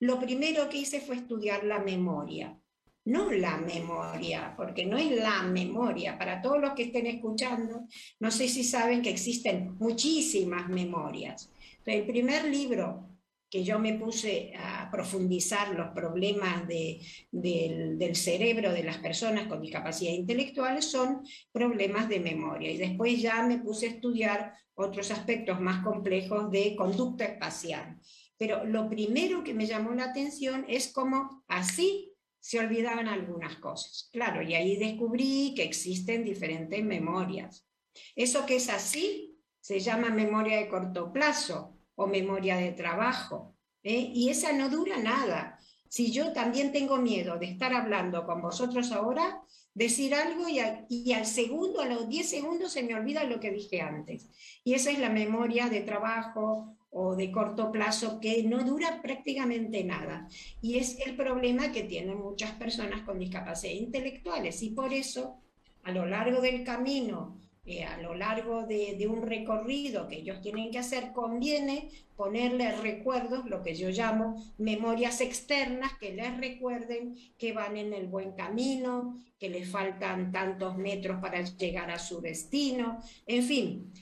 [0.00, 2.58] lo primero que hice fue estudiar la memoria.
[3.04, 6.16] No la memoria, porque no es la memoria.
[6.16, 7.82] Para todos los que estén escuchando,
[8.18, 11.52] no sé si saben que existen muchísimas memorias.
[11.84, 13.10] el primer libro
[13.52, 19.60] que yo me puse a profundizar los problemas del, del, cerebro de las personas con
[19.60, 22.70] discapacidad intelectual son problemas de memoria.
[22.70, 27.98] Y después ya me puse a estudiar otros aspectos más complejos de conducta espacial.
[28.38, 32.10] Pero lo primero que me llamó la atención es cómo así
[32.40, 34.08] se olvidaban algunas cosas.
[34.14, 37.68] Claro, y ahí descubrí que existen diferentes memorias.
[38.16, 43.54] Eso que es así se llama memoria de corto plazo o memoria de trabajo.
[43.82, 44.10] ¿eh?
[44.14, 45.58] Y esa no dura nada.
[45.88, 49.42] Si yo también tengo miedo de estar hablando con vosotros ahora,
[49.74, 53.80] decir algo y, al segundo, a los 10 segundos se me olvida lo que dije
[53.80, 54.28] antes.
[54.64, 59.82] Y esa es la memoria de trabajo o de corto plazo que no dura prácticamente
[59.84, 60.28] nada.
[60.60, 64.62] Y es el problema que tienen muchas personas con discapacidad intelectuales.
[64.62, 65.40] Y por eso,
[65.82, 70.72] a lo largo del camino eh, a lo largo de, un recorrido que ellos tienen
[70.72, 77.52] que hacer, conviene ponerles recuerdos, lo que yo llamo memorias externas, que les recuerden que
[77.52, 83.00] van en el buen camino, que les faltan tantos metros para llegar a su destino,
[83.26, 83.92] en fin,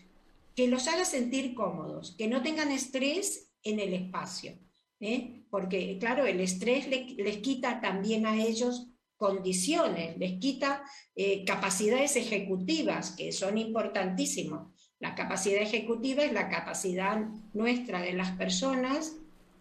[0.56, 4.58] que los haga sentir cómodos, que no tengan estrés en el espacio.
[5.00, 5.44] ¿eh?
[5.50, 8.89] Porque, claro, el estrés les quita también a ellos
[9.20, 10.82] condiciones, les quita
[11.14, 14.66] eh, capacidades ejecutivas, que son importantísimas.
[14.98, 19.16] La capacidad ejecutiva es la capacidad nuestra de las personas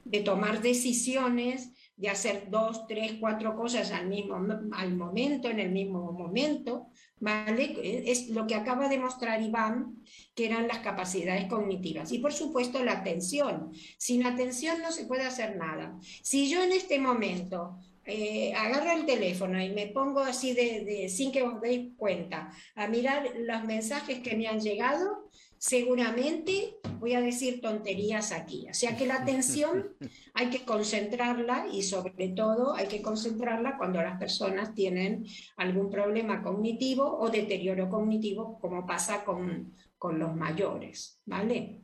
[0.06, 4.38] de tomar decisiones, de hacer dos, tres, cuatro cosas al mismo
[4.72, 6.88] al momento, en el mismo momento,
[7.20, 7.76] ¿vale?
[8.10, 9.98] Es lo que acaba de mostrar Iván,
[10.34, 12.14] que eran las capacidades cognitivas.
[12.14, 13.74] Y por supuesto la atención.
[13.98, 16.00] Sin atención no se puede hacer nada.
[16.24, 17.78] Si yo en este momento
[18.10, 22.88] eh, agarro el teléfono y me pongo así de, sin que os deis cuenta a
[22.88, 28.68] mirar los mensajes que me han llegado, seguramente voy a decir tonterías aquí.
[28.70, 29.96] O sea que la atención
[30.34, 35.26] hay que concentrarla y sobre todo hay que concentrarla cuando las personas tienen
[35.58, 41.82] algún problema cognitivo o deterioro cognitivo, como pasa con, con los mayores, ¿vale?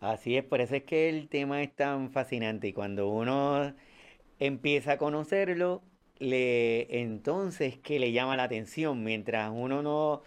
[0.00, 3.74] Así es, por eso es que el tema es tan fascinante y cuando uno
[4.38, 5.82] empieza a conocerlo,
[6.18, 10.22] le, entonces que le llama la atención, mientras uno no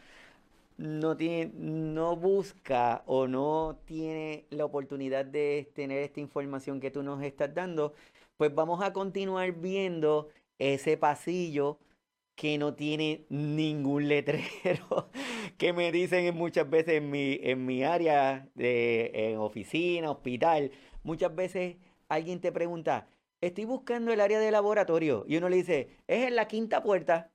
[0.79, 7.03] no, tiene, no busca o no tiene la oportunidad de tener esta información que tú
[7.03, 7.93] nos estás dando,
[8.37, 11.79] pues vamos a continuar viendo ese pasillo
[12.35, 15.09] que no tiene ningún letrero,
[15.57, 20.71] que me dicen muchas veces en mi, en mi área de en oficina, hospital,
[21.03, 21.75] muchas veces
[22.07, 23.07] alguien te pregunta,
[23.41, 27.31] estoy buscando el área de laboratorio, y uno le dice, es en la quinta puerta,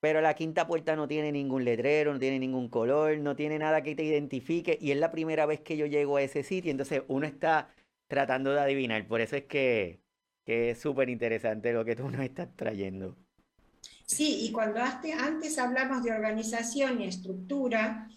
[0.00, 3.82] pero la quinta puerta no tiene ningún letrero, no tiene ningún color, no tiene nada
[3.82, 7.02] que te identifique y es la primera vez que yo llego a ese sitio, entonces
[7.08, 7.74] uno está
[8.08, 10.00] tratando de adivinar, por eso es que,
[10.44, 13.16] que es súper interesante lo que tú nos estás trayendo.
[14.06, 18.08] Sí, y cuando antes hablamos de organización y estructura,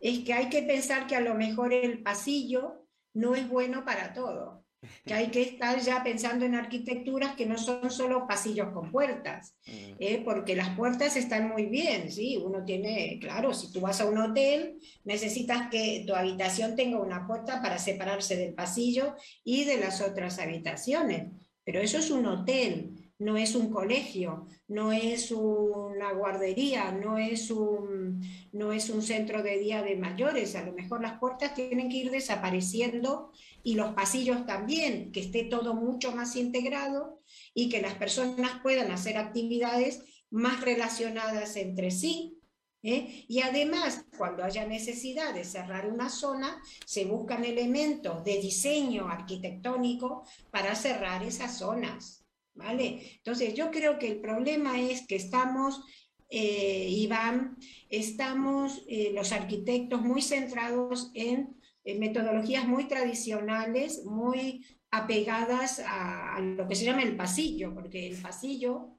[0.00, 4.14] es que hay que pensar que a lo mejor el pasillo no es bueno para
[4.14, 4.61] todo
[5.04, 9.56] que hay que estar ya pensando en arquitecturas que no son solo pasillos con puertas,
[9.66, 9.94] mm.
[9.98, 10.22] ¿eh?
[10.24, 12.36] porque las puertas están muy bien, ¿sí?
[12.36, 17.26] Uno tiene, claro, si tú vas a un hotel, necesitas que tu habitación tenga una
[17.26, 19.14] puerta para separarse del pasillo
[19.44, 21.30] y de las otras habitaciones,
[21.64, 27.50] pero eso es un hotel, no es un colegio, no es una guardería, no es
[27.50, 28.20] un,
[28.52, 30.56] no es un centro de día de mayores.
[30.56, 33.30] A lo mejor las puertas tienen que ir desapareciendo
[33.62, 37.20] y los pasillos también, que esté todo mucho más integrado
[37.54, 42.40] y que las personas puedan hacer actividades más relacionadas entre sí.
[42.82, 43.24] ¿eh?
[43.28, 50.24] Y además, cuando haya necesidad de cerrar una zona, se buscan elementos de diseño arquitectónico
[50.50, 52.21] para cerrar esas zonas.
[52.54, 53.16] ¿Vale?
[53.16, 55.84] Entonces, yo creo que el problema es que estamos,
[56.28, 57.56] eh, Iván,
[57.88, 66.76] estamos eh, los arquitectos muy centrados en, metodologías muy tradicionales, muy apegadas a, lo que
[66.76, 68.98] se llama el pasillo, porque el pasillo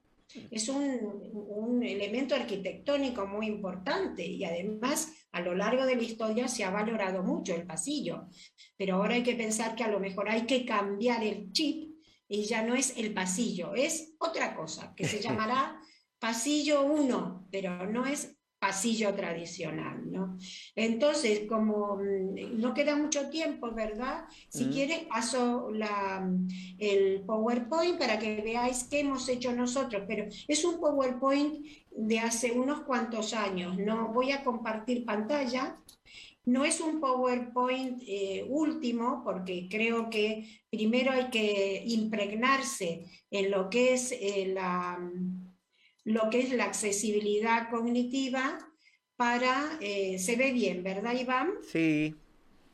[0.50, 6.46] es un, un, elemento arquitectónico muy importante y además a lo largo de la historia
[6.46, 8.26] se ha valorado mucho el pasillo,
[8.76, 11.93] pero ahora hay que pensar que a lo mejor hay que cambiar el chip
[12.28, 15.80] y ya no es el pasillo, es otra cosa que se llamará
[16.18, 20.38] pasillo 1, pero no es pasillo tradicional, ¿no?
[20.74, 24.24] Entonces, como mm, no queda mucho tiempo, ¿verdad?
[24.48, 26.26] Si quieres, paso la,
[26.78, 32.52] el PowerPoint para que veáis qué hemos hecho nosotros, pero es un PowerPoint de hace
[32.52, 35.76] unos cuantos años, no voy a compartir pantalla,
[36.46, 43.70] no es un PowerPoint eh, último, porque creo que primero hay que impregnarse en lo
[43.70, 44.98] que es, eh, la,
[46.04, 48.58] lo que es la accesibilidad cognitiva
[49.16, 49.78] para...
[49.80, 51.52] Eh, se ve bien, ¿verdad, Iván?
[51.70, 52.14] Sí.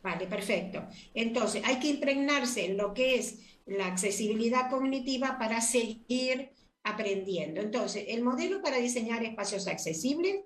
[0.03, 0.87] Vale, perfecto.
[1.15, 6.51] Entonces, hay que impregnarse en lo que es la accesibilidad cognitiva para seguir
[6.83, 7.61] aprendiendo.
[7.61, 10.41] Entonces, el modelo para diseñar espacios accesibles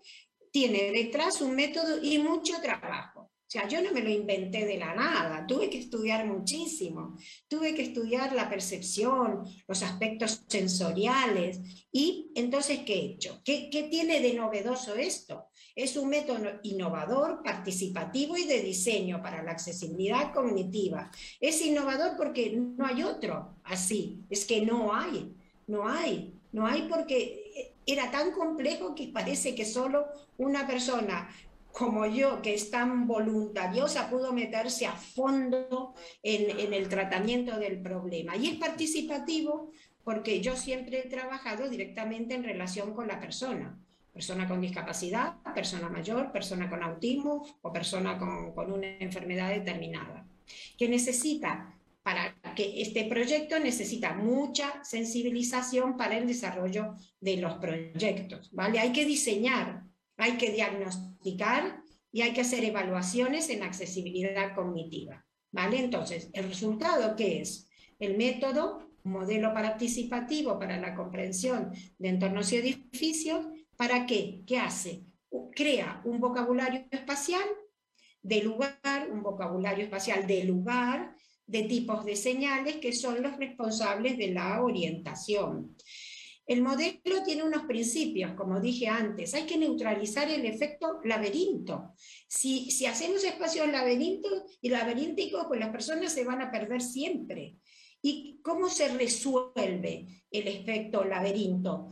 [0.51, 3.14] tiene detrás un método y mucho trabajo.
[3.47, 7.75] O sea, yo no me lo inventé de la nada, tuve que estudiar muchísimo, tuve
[7.75, 11.61] que estudiar la percepción, los aspectos sensoriales
[11.93, 13.43] y entonces, ¿qué he hecho?
[13.45, 15.49] ¿Qué, qué tiene de novedoso esto?
[15.77, 21.11] Es un método innovador, participativo y de diseño para la accesibilidad cognitiva.
[21.39, 25.35] Es innovador porque no hay otro así, es que no hay,
[25.67, 30.07] no hay, no hay porque era tan complejo que parece que solo
[30.39, 31.29] una persona
[31.75, 38.37] como yo, que es tan voluntariosa, pudo meterse a fondo en, el tratamiento del problema.
[38.37, 39.73] Y es participativo
[40.05, 43.77] porque yo siempre he trabajado directamente en relación con la persona.
[44.13, 50.29] Persona con discapacidad, persona mayor, persona con autismo o persona con, con una enfermedad determinada.
[50.79, 58.51] Que necesita, para que este proyecto necesita mucha sensibilización para el desarrollo de los proyectos,
[58.53, 58.79] ¿vale?
[58.79, 59.83] Hay que diseñar
[60.17, 65.25] hay que diagnosticar y hay que hacer evaluaciones en accesibilidad cognitiva.
[65.53, 65.79] ¿Vale?
[65.79, 67.69] Entonces, ¿el resultado qué es?
[67.99, 73.47] El método modelo participativo para la comprensión de entornos y edificios.
[73.77, 74.43] ¿Para qué?
[74.47, 75.05] ¿Qué hace?
[75.55, 77.45] Crea un vocabulario espacial
[78.23, 81.15] de lugar, un vocabulario espacial de lugar,
[81.47, 85.77] de tipos de señales que son los responsables de la orientación.
[86.47, 91.95] El modelo tiene unos principios, como dije antes, hay que neutralizar el efecto laberinto.
[92.29, 97.57] Si, si hacemos espacios laberintos y laberínticos, pues las personas se van a perder siempre.
[98.03, 101.89] ¿Y cómo se resuelve el efecto laberinto?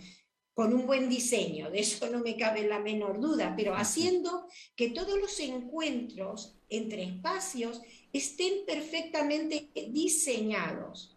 [0.53, 4.47] Con un buen diseño, de eso no me cabe la menor duda, pero haciendo
[4.77, 7.81] que todos los encuentros entre espacios
[8.13, 11.12] estén perfectamente diseñados.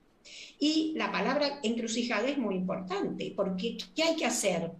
[0.59, 4.71] Y la palabra encrucijada es muy importante, porque ¿qué hay que hacer?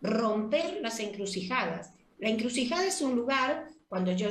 [0.00, 1.92] Romper las encrucijadas.
[2.18, 4.28] La encrucijada es un lugar, cuando yo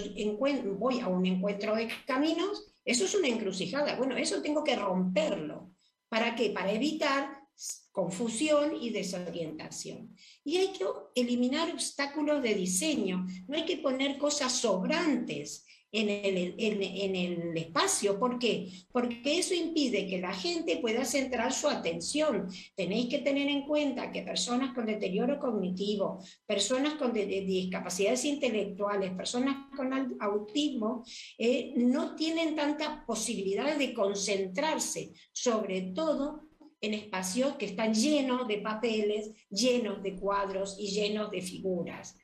[0.78, 3.96] voy a un encuentro de caminos, eso es una encrucijada.
[3.96, 5.72] Bueno, eso tengo que romperlo.
[6.10, 6.52] ¿Para qué?
[6.52, 7.46] Para evitar
[7.92, 10.16] confusión y desorientación.
[10.44, 15.66] Y hay que eliminar obstáculos de diseño, no hay que poner cosas sobrantes
[16.02, 18.20] en el, espacio.
[18.20, 18.70] ¿Por qué?
[18.92, 22.48] Porque eso impide que la gente pueda centrar su atención.
[22.76, 29.68] Tenéis que tener en cuenta que personas con deterioro cognitivo, personas con discapacidades intelectuales, personas
[29.76, 31.04] con autismo,
[31.38, 36.42] eh, no tienen tanta posibilidad de concentrarse, sobre todo
[36.82, 42.16] en espacios que están llenos de papeles, llenos de cuadros y llenos de figuras.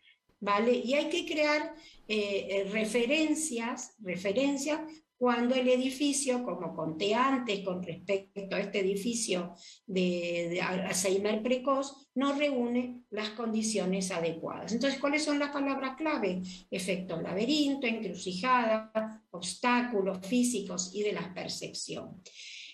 [0.42, 0.74] ¿Vale?
[0.74, 1.76] Y hay que crear
[2.08, 4.82] eh, eh, referencias, referencias
[5.22, 9.54] cuando el edificio, como conté antes con respecto a este edificio
[9.86, 14.74] de, Alzheimer precoz, no reúne las condiciones adecuadas.
[14.74, 16.42] Entonces, ¿cuáles son las palabras clave?
[16.72, 22.20] Efecto laberinto, encrucijada, obstáculos físicos y de la percepción.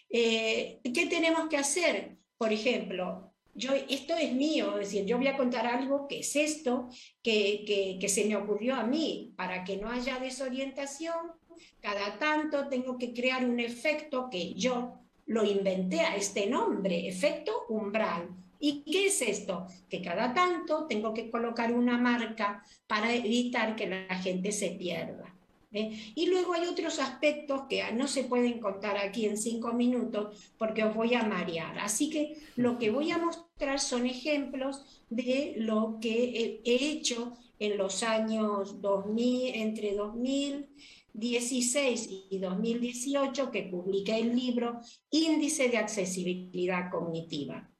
[0.09, 2.15] Eh, ¿Qué tenemos que hacer?
[2.37, 6.35] Por ejemplo, yo, esto es mío, es decir, yo voy a contar algo que es
[6.35, 6.89] esto,
[7.23, 11.31] que, que, se me ocurrió a mí, para que no haya desorientación,
[11.81, 17.65] cada tanto tengo que crear un efecto que yo lo inventé a este nombre, efecto
[17.69, 18.29] umbral.
[18.59, 19.67] ¿Y qué es esto?
[19.89, 25.36] Que cada tanto tengo que colocar una marca para evitar que la gente se pierda.
[25.71, 26.13] ¿Eh?
[26.15, 30.83] Y luego hay otros aspectos que no se pueden contar aquí en cinco minutos porque
[30.83, 31.77] os voy a marear.
[31.79, 37.77] Así que lo que voy a mostrar son ejemplos de lo que he hecho en
[37.77, 47.71] los años 2000, entre 2016 y 2018, que publiqué el libro Índice de Accesibilidad Cognitiva.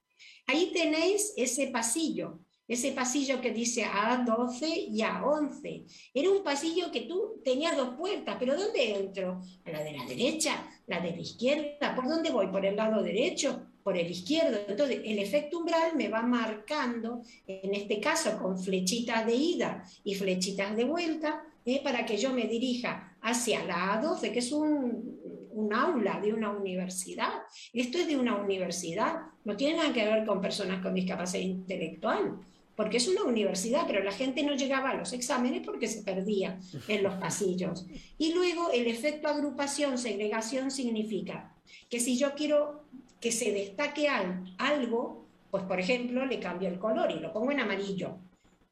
[0.48, 5.86] Ahí tenéis ese pasillo ese pasillo que dice A12 y A11.
[6.13, 9.41] Era un pasillo que tú tenías dos puertas, pero ¿dónde entro?
[9.65, 10.68] ¿A la de la derecha?
[10.86, 11.95] ¿La de la izquierda?
[11.95, 12.47] ¿Por dónde voy?
[12.47, 13.68] ¿Por el lado derecho?
[13.84, 14.59] ¿Por el izquierdo?
[14.68, 20.15] Entonces, el efecto umbral me va marcando, en este caso con flechitas de ida y
[20.15, 21.82] flechitas de vuelta, ¿eh?
[21.82, 26.51] para que yo me dirija hacia la A12, que es un, un aula de una
[26.51, 27.32] universidad.
[27.72, 32.39] Esto es de una universidad, no tiene nada que ver con personas con discapacidad intelectual
[32.78, 36.60] porque es una universidad, pero la gente no llegaba a los exámenes porque se perdía
[36.88, 37.88] en los pasillos.
[38.20, 41.56] Y luego el efecto agrupación, segregación significa
[41.90, 42.84] que si yo quiero
[43.20, 44.08] que se destaque
[44.60, 48.20] algo, pues por ejemplo le cambio el color y lo pongo en amarillo.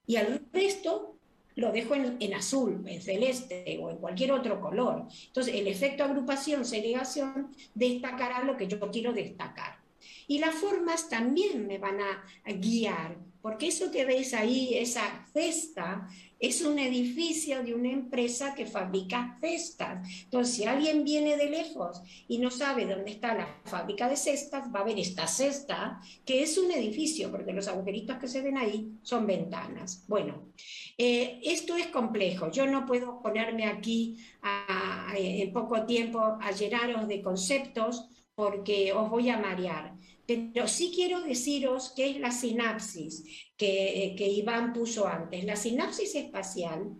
[0.05, 1.15] Y al resto
[1.55, 5.07] lo dejo en, azul, en celeste o en cualquier otro color.
[5.27, 9.79] Entonces, el efecto agrupación, segregación, destacará lo que yo quiero destacar.
[10.27, 16.09] Y las formas también me van a guiar porque eso que veis ahí, esa cesta,
[16.39, 20.23] es un edificio de una empresa que fabrica cestas.
[20.23, 24.73] Entonces, si alguien viene de lejos y no sabe dónde está la fábrica de cestas,
[24.73, 28.57] va a ver esta cesta, que es un edificio, porque los agujeritos que se ven
[28.57, 30.03] ahí son ventanas.
[30.07, 30.47] Bueno,
[30.97, 32.49] eh, esto es complejo.
[32.49, 34.17] Yo no puedo ponerme aquí
[35.15, 39.95] en poco tiempo a llenaros de conceptos porque os voy a marear.
[40.25, 43.23] Pero sí quiero deciros qué es la sinapsis
[43.55, 45.43] que, que Iván puso antes.
[45.43, 46.95] La sinapsis espacial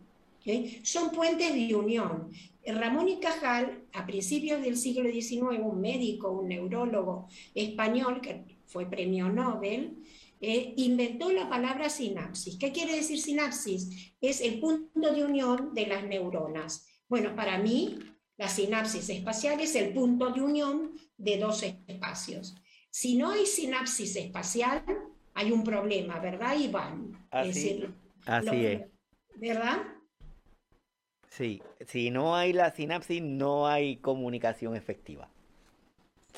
[0.84, 2.30] son puentes de unión.
[2.66, 8.90] Ramón y Cajal, a principios del siglo XIX, un médico, un neurólogo español que fue
[8.90, 9.98] premio Nobel,
[10.42, 12.58] eh, inventó la palabra sinapsis.
[12.58, 14.14] ¿Qué quiere decir sinapsis?
[14.20, 16.88] Es el punto de unión de las neuronas.
[17.08, 18.00] Bueno, para mí,
[18.38, 22.56] la sinapsis espacial es el punto de unión de dos espacios.
[22.98, 24.82] Si no hay sinapsis espacial,
[25.34, 27.28] hay un problema, ¿verdad, Iván?
[27.30, 27.90] Así es.
[28.26, 28.84] así es.
[29.36, 29.80] ¿Verdad?
[31.30, 35.30] Sí, si no hay la sinapsis, no hay comunicación efectiva.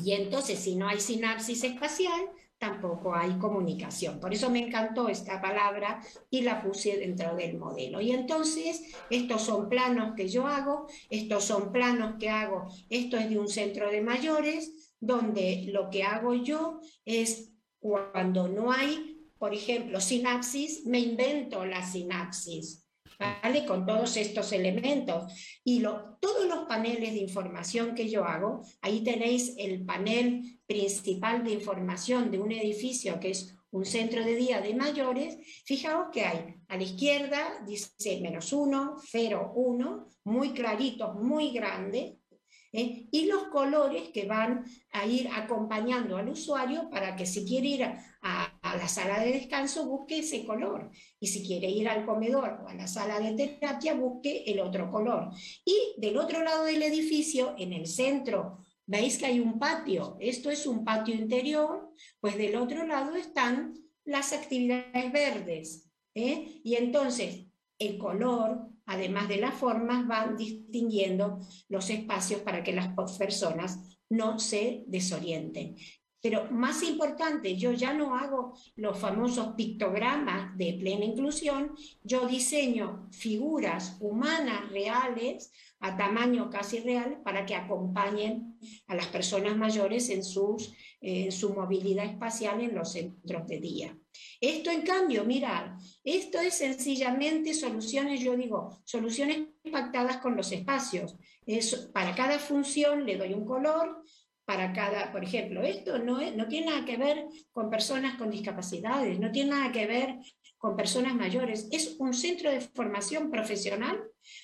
[0.03, 2.27] Y entonces, si no hay sinapsis espacial,
[2.57, 4.19] tampoco hay comunicación.
[4.19, 6.01] Por eso me encantó esta palabra
[6.31, 8.01] y la puse dentro del modelo.
[8.01, 13.29] Y entonces, estos son planos que yo hago, estos son planos que hago, esto es
[13.29, 19.53] de un centro de mayores, donde lo que hago yo es cuando no hay, por
[19.53, 22.87] ejemplo, sinapsis, me invento la sinapsis.
[23.19, 23.65] ¿vale?
[23.65, 25.31] Con todos estos elementos.
[25.63, 31.43] Y lo, todos los paneles de información que yo hago, ahí tenéis el panel principal
[31.43, 36.23] de información de un edificio que es un centro de día de mayores, fijaos que
[36.23, 42.17] hay a la izquierda, dice menos uno, cero, uno, muy clarito, muy grande,
[42.73, 43.07] ¿eh?
[43.11, 47.83] y los colores que van a ir acompañando al usuario para que si quiere ir
[47.83, 52.67] a, la sala de descanso busque ese color y si quiere ir al comedor o
[52.67, 55.29] a la sala de terapia busque el otro color.
[55.63, 60.49] Y del otro lado del edificio, en el centro, veis que hay un patio, esto
[60.49, 63.73] es un patio interior, pues del otro lado están
[64.05, 65.89] las actividades verdes.
[66.13, 66.61] ¿eh?
[66.63, 67.45] Y entonces
[67.79, 74.39] el color, además de las formas, van distinguiendo los espacios para que las personas no
[74.39, 75.75] se desorienten.
[76.19, 83.07] Pero más importante, yo ya no hago los famosos pictogramas de plena inclusión, yo diseño
[83.11, 88.57] figuras humanas reales a tamaño casi real para que acompañen
[88.87, 90.73] a las personas mayores en, sus,
[91.29, 93.97] su movilidad espacial en los centros de día.
[94.39, 101.15] Esto, en cambio, mirad, esto es sencillamente soluciones, yo digo, soluciones pactadas con los espacios.
[101.93, 104.03] para cada función le doy un color,
[104.45, 109.19] para cada, por ejemplo, esto no, no tiene nada que ver con personas con discapacidades,
[109.19, 110.15] no tiene nada que ver
[110.57, 114.01] con personas mayores, es un centro de formación profesional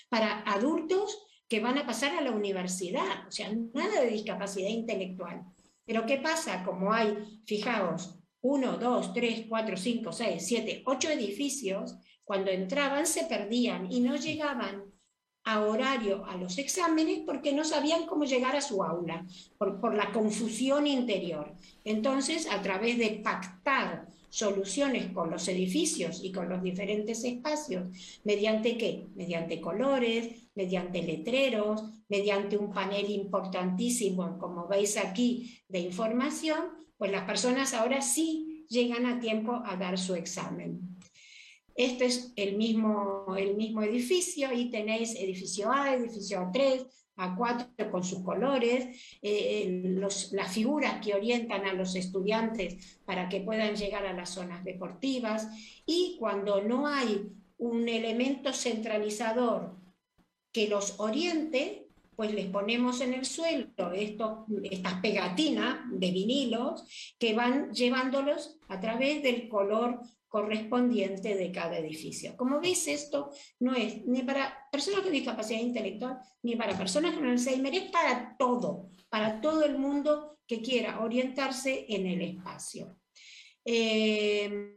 [0.09, 5.43] para adultos que van a pasar a la universidad, o sea, nada de discapacidad intelectual.
[5.85, 6.63] Pero ¿qué pasa?
[6.63, 13.23] Como hay, fijaos, uno, dos, tres, cuatro, cinco, seis, siete, ocho edificios, cuando entraban se
[13.23, 14.83] perdían y no llegaban
[15.45, 19.25] a horario a los exámenes porque no sabían cómo llegar a su aula,
[19.57, 21.53] por, por la confusión interior.
[21.83, 27.87] Entonces, a través de pactar soluciones con los edificios y con los diferentes espacios,
[28.23, 29.07] mediante qué?
[29.15, 37.25] Mediante colores, mediante letreros, mediante un panel importantísimo, como veis aquí, de información, pues las
[37.25, 40.79] personas ahora sí llegan a tiempo a dar su examen.
[41.75, 46.87] Este es el mismo, el mismo edificio, ahí tenéis edificio A, edificio A3,
[47.17, 49.91] A4 con sus colores, eh,
[50.31, 55.49] las figuras que orientan a los estudiantes para que puedan llegar a las zonas deportivas
[55.85, 57.21] y cuando no hay
[57.57, 59.75] un elemento centralizador
[60.53, 61.82] que los oriente,
[62.15, 69.23] pues les ponemos en el suelo estas pegatinas de vinilos que van llevándolos a través
[69.23, 69.99] del color
[70.33, 72.35] correspondiente de cada edificio.
[72.35, 77.27] Como veis, esto no es ni para personas con discapacidad intelectual ni para personas con
[77.27, 82.97] Alzheimer, es para todo, para todo el mundo que quiera orientarse en el espacio.
[83.63, 84.73] Eh,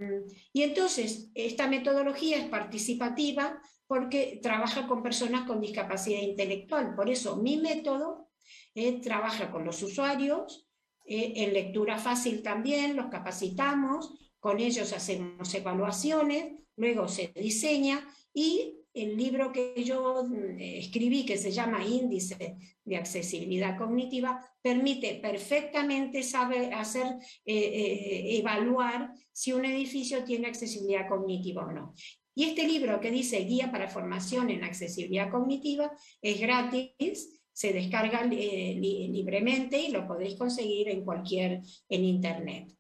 [0.53, 6.95] y entonces, esta metodología es participativa, porque trabaja con personas con discapacidad intelectual.
[6.95, 8.29] Por eso mi método
[8.75, 10.69] eh, trabaja con los usuarios,
[11.05, 18.75] eh, en lectura fácil también, los capacitamos, con ellos hacemos evaluaciones, luego se diseña y
[18.93, 26.23] el libro que yo mm, escribí, que se llama Índice de Accesibilidad Cognitiva, permite perfectamente
[26.23, 27.07] saber, hacer,
[27.45, 31.95] eh, evaluar si un edificio tiene accesibilidad cognitiva o no.
[32.39, 38.29] Y este libro que dice Guía para Formación en Accesibilidad Cognitiva es gratis, se descarga
[38.31, 42.76] eh, libremente y lo podéis conseguir en cualquier, en internet.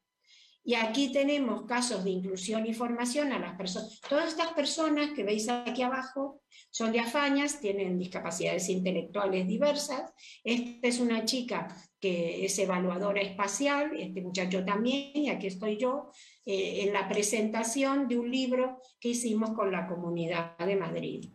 [0.68, 4.00] Y aquí tenemos casos de inclusión y formación a las personas.
[4.08, 6.42] Todas estas personas que veis aquí abajo
[6.72, 10.12] son de Afañas, tienen discapacidades intelectuales diversas.
[10.42, 11.68] Esta es una chica
[12.00, 16.10] que es evaluadora espacial, este muchacho también, y aquí estoy yo,
[16.44, 21.30] eh, en la presentación de un libro que hicimos con la Comunidad de Madrid,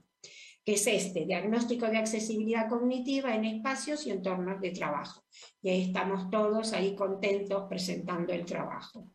[0.66, 5.24] que es este, Diagnóstico de Accesibilidad Cognitiva en Espacios y Entornos de Trabajo.
[5.62, 9.08] Y ahí estamos todos ahí contentos presentando el trabajo.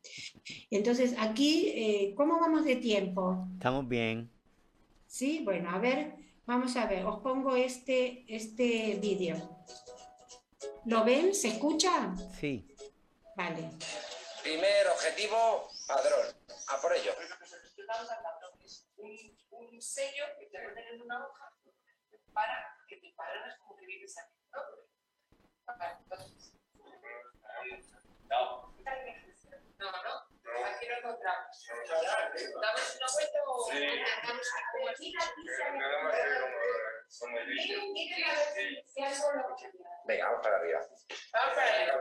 [0.71, 3.47] Entonces, aquí, eh, ¿cómo vamos de tiempo?
[3.55, 4.31] Estamos bien.
[5.07, 6.15] Sí, bueno, a ver,
[6.47, 9.37] vamos a ver, os pongo este, este vídeo.
[10.85, 11.35] ¿Lo ven?
[11.35, 12.15] ¿Se escucha?
[12.41, 12.67] Sí.
[13.37, 13.71] Vale.
[14.43, 16.27] Primer objetivo, padrón.
[16.69, 17.13] A por ello.
[19.77, 21.53] Un, sello que te ponen en una hoja
[22.33, 24.41] para que te pares como que vives aquí.
[24.53, 24.61] ¿no?
[26.01, 26.55] Entonces,
[28.31, 28.73] No.
[29.79, 30.37] No, no.
[30.65, 31.67] Aquí lo encontramos.
[31.69, 35.15] ¿Damos una vuelta o damos como así?
[40.07, 40.81] Venga, vamos para arriba.
[41.33, 41.93] Vamos para allá.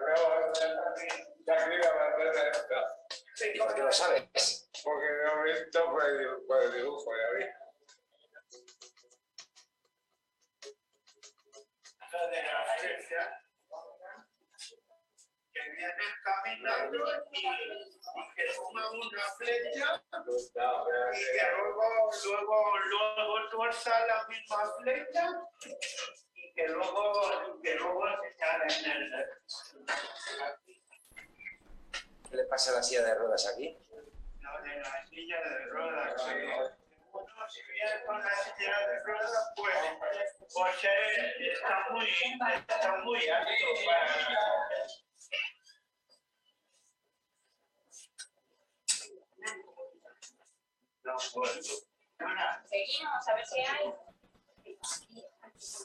[3.54, 4.70] ¿Y por qué lo sabes?
[4.84, 7.65] Porque lo he visto por el, por el dibujo, ya vi.
[12.28, 13.42] De la flecha
[15.54, 16.98] que vienen caminando
[17.32, 17.42] y,
[18.36, 25.30] que toman una flecha y que luego, luego, luego tuerza la misma flecha
[26.34, 29.26] y que luego, que luego se sale en el
[32.30, 33.78] ¿Qué le pasa a la silla de ruedas aquí?
[34.42, 36.75] no, de la silla de ruedas.
[37.36, 37.54] Pues,
[40.54, 42.08] pues eh, está muy,
[51.04, 51.62] no puedo.
[52.66, 53.94] Seguimos, a ver si hay.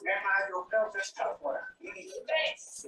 [0.03, 2.11] Emma, yo creo que está aquí.
[2.25, 2.85] Tres.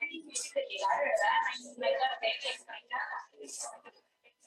[0.00, 1.40] Es difícil de llegar, ¿verdad?
[1.76, 3.28] No hay carteles, no hay nada.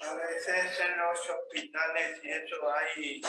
[0.00, 3.20] a veces en los hospitales y eso hay,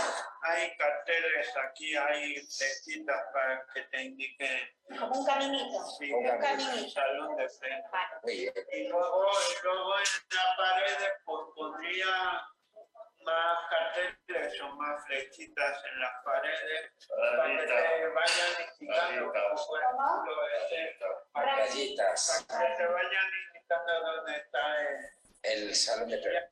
[0.41, 5.86] hay carteles aquí, hay flechitas para que te indiquen Como un caminito.
[5.97, 6.72] si Un caminito.
[6.74, 7.89] el salón de frente.
[7.91, 8.53] Vale.
[8.74, 12.47] Y luego, y luego en la pared pues, pondría
[13.24, 19.82] más carteles o más flechitas en las paredes para que te vayan indicando como por
[19.82, 20.97] ejemplo este,
[21.34, 21.95] para que,
[22.47, 26.49] para que te vayan indicando dónde está el, El salón de pre-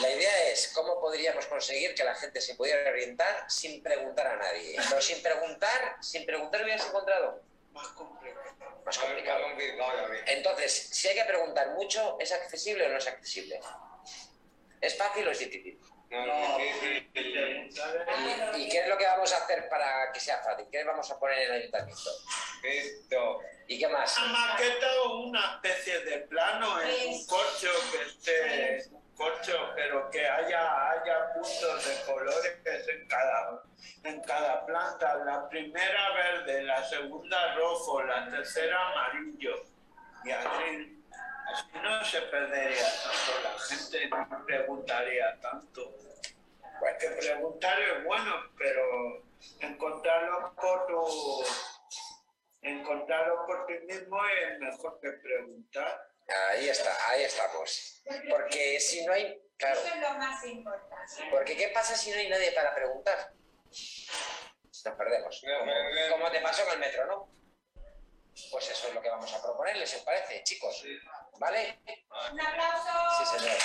[0.00, 4.36] La idea es cómo podríamos conseguir que la gente se pudiera orientar sin preguntar a
[4.36, 4.76] nadie.
[4.88, 7.42] Pero sin preguntar, sin preguntar hubieras encontrado
[7.72, 8.54] más complicado.
[8.84, 9.44] más complicado.
[10.26, 13.60] Entonces, si hay que preguntar mucho, ¿es accesible o no es accesible?
[14.80, 15.78] ¿Es fácil o es difícil?
[16.10, 16.16] ¿Y,
[18.62, 20.66] y qué es lo que vamos a hacer para que sea fácil?
[20.70, 22.10] ¿Qué vamos a poner en el ayuntamiento?
[22.64, 23.40] Esto.
[23.68, 24.18] ¿Y qué más?
[24.18, 28.90] Una maqueta o una especie de plano en un corcho que esté
[29.20, 32.58] corcho, pero que haya, haya puntos de colores
[32.88, 33.62] en cada,
[34.04, 35.14] en cada planta.
[35.24, 39.62] La primera verde, la segunda rojo, la tercera amarillo.
[40.24, 40.99] Y así,
[41.52, 45.94] así no se perdería tanto, la gente no preguntaría tanto.
[46.80, 49.22] Bueno, Que preguntar es bueno, pero
[49.60, 51.44] encontrarlo por tu
[52.62, 56.06] encontrarlo por ti mismo es mejor que preguntar.
[56.50, 58.02] ahí está, ahí estamos.
[58.30, 61.28] Porque si no hay, claro, Eso es lo más importante.
[61.30, 63.32] porque ¿qué pasa si no hay nadie para preguntar?
[64.84, 65.42] Nos perdemos.
[65.58, 65.72] Como,
[66.10, 67.39] como te pasó con el metro, ¿no?
[68.50, 70.84] Pues eso es lo que vamos a proponerles, ¿os parece, chicos?
[71.38, 71.80] ¿Vale?
[72.32, 72.90] Un aplauso.
[73.18, 73.56] Sí, señor.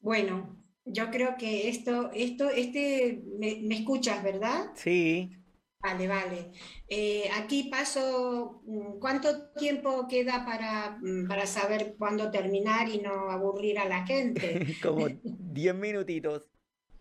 [0.00, 4.70] Bueno, yo creo que esto, esto, este, me, me escuchas, ¿verdad?
[4.74, 5.42] Sí,
[5.82, 6.52] Vale, vale.
[6.86, 13.30] Eh, aquí paso, mm, ¿cuánto tiempo queda para, mm, para saber cuándo terminar y no
[13.30, 14.60] aburrir a la gente?
[14.82, 16.48] como 10 minutitos.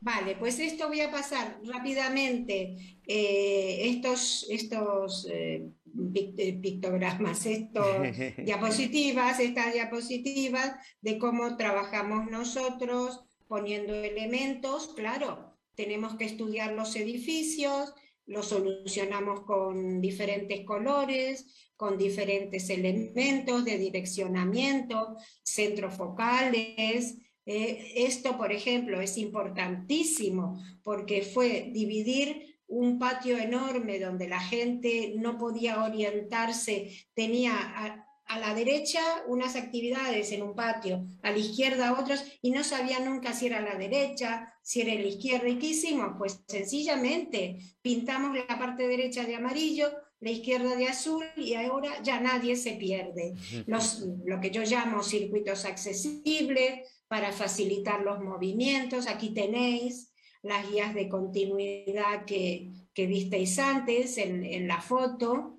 [0.03, 2.75] Vale, pues esto voy a pasar rápidamente.
[3.05, 5.69] eh, estos estos eh,
[6.15, 7.85] eh, pictogramas, estos
[8.43, 14.93] diapositivas, estas diapositivas de cómo trabajamos nosotros poniendo elementos.
[14.95, 17.93] Claro, tenemos que estudiar los edificios,
[18.25, 27.17] los solucionamos con diferentes colores, con diferentes elementos de direccionamiento, centros focales.
[27.45, 35.13] Eh, esto, por ejemplo, es importantísimo porque fue dividir un patio enorme donde la gente
[35.17, 41.37] no podía orientarse, tenía a, a la derecha unas actividades en un patio, a la
[41.37, 45.07] izquierda otras, y no sabía nunca si era a la derecha, si era a la
[45.07, 45.49] izquierda.
[45.49, 46.13] ¿Y qué hicimos?
[46.17, 52.21] Pues sencillamente pintamos la parte derecha de amarillo, la izquierda de azul, y ahora ya
[52.21, 53.33] nadie se pierde.
[53.65, 59.05] Los, lo que yo llamo circuitos accesibles, para facilitar los movimientos.
[59.05, 65.57] Aquí tenéis las guías de continuidad que, visteis antes en, en la foto.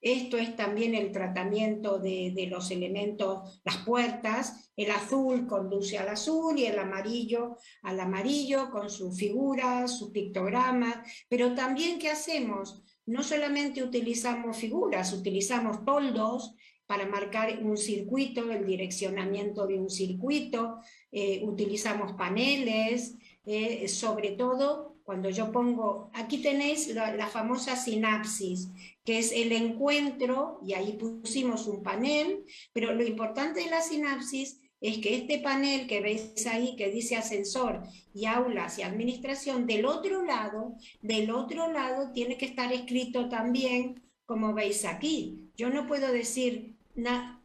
[0.00, 4.70] Esto es también el tratamiento de, de, los elementos, las puertas.
[4.76, 10.98] El azul conduce al azul y el amarillo al amarillo con sus figuras, sus pictogramas.
[11.28, 12.80] Pero también, ¿qué hacemos?
[13.06, 16.54] No solamente utilizamos figuras, utilizamos toldos
[16.92, 20.76] para marcar un circuito, el direccionamiento de un circuito,
[21.10, 23.16] eh, utilizamos paneles,
[23.46, 28.68] eh, sobre todo cuando yo pongo, aquí tenéis la, la, famosa sinapsis,
[29.06, 34.60] que es el encuentro, y ahí pusimos un panel, pero lo importante de la sinapsis
[34.82, 39.86] es que este panel que veis ahí, que dice ascensor y aulas y administración, del
[39.86, 45.50] otro lado, del otro lado tiene que estar escrito también, como veis aquí.
[45.56, 46.76] Yo no puedo decir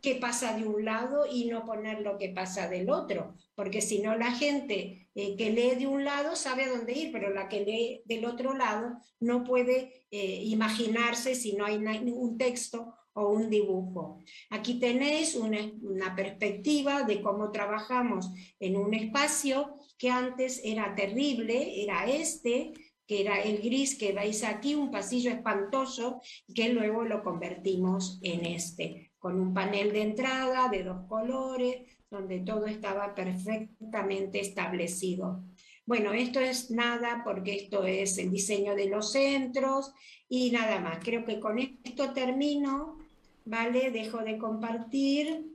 [0.02, 4.00] qué pasa de un lado y no poner lo que pasa del otro, porque si
[4.00, 7.48] no la gente eh, que lee de un lado sabe a dónde ir, pero la
[7.48, 13.30] que lee del otro lado no puede eh, imaginarse si no hay un texto o
[13.30, 14.20] un dibujo.
[14.52, 18.30] Aquí tenéis una, una perspectiva de cómo trabajamos
[18.60, 22.74] en un espacio que antes era terrible, era este,
[23.08, 26.22] que era el gris que veis aquí, un pasillo espantoso,
[26.53, 32.39] que luego lo convertimos en este con un panel de entrada de dos colores, donde
[32.39, 35.43] todo estaba perfectamente establecido.
[35.86, 39.93] Bueno, esto es nada porque esto es el diseño de los centros
[40.30, 40.99] y nada más.
[41.03, 42.99] Creo que con esto termino,
[43.45, 43.91] ¿vale?
[43.91, 45.45] Dejo de compartir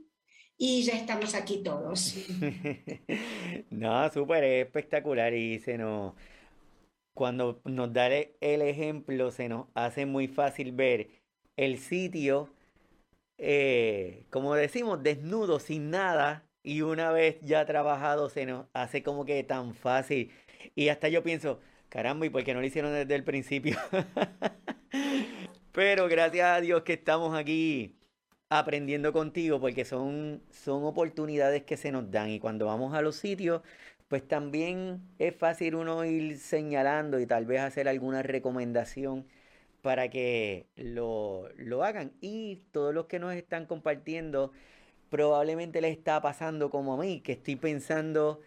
[0.57, 2.15] y ya estamos aquí todos.
[3.69, 5.77] no, súper espectacular y se
[7.13, 11.09] cuando nos da el ejemplo, se nos hace muy fácil ver
[11.57, 12.49] el sitio
[13.37, 19.25] eh, como decimos, desnudo, sin nada, y una vez ya trabajado se nos hace como
[19.25, 20.31] que tan fácil.
[20.75, 21.59] Y hasta yo pienso,
[21.89, 23.77] caramba, ¿y por qué no lo hicieron desde el principio?
[25.73, 27.97] Pero gracias a Dios que estamos aquí
[28.49, 32.29] aprendiendo contigo, porque son, son oportunidades que se nos dan.
[32.29, 33.61] Y cuando vamos a los sitios,
[34.07, 39.25] pues también es fácil uno ir señalando y tal vez hacer alguna recomendación
[39.81, 42.13] para que lo, lo hagan.
[42.21, 44.51] Y todos los que nos están compartiendo,
[45.09, 48.41] probablemente les está pasando como a mí, que estoy pensando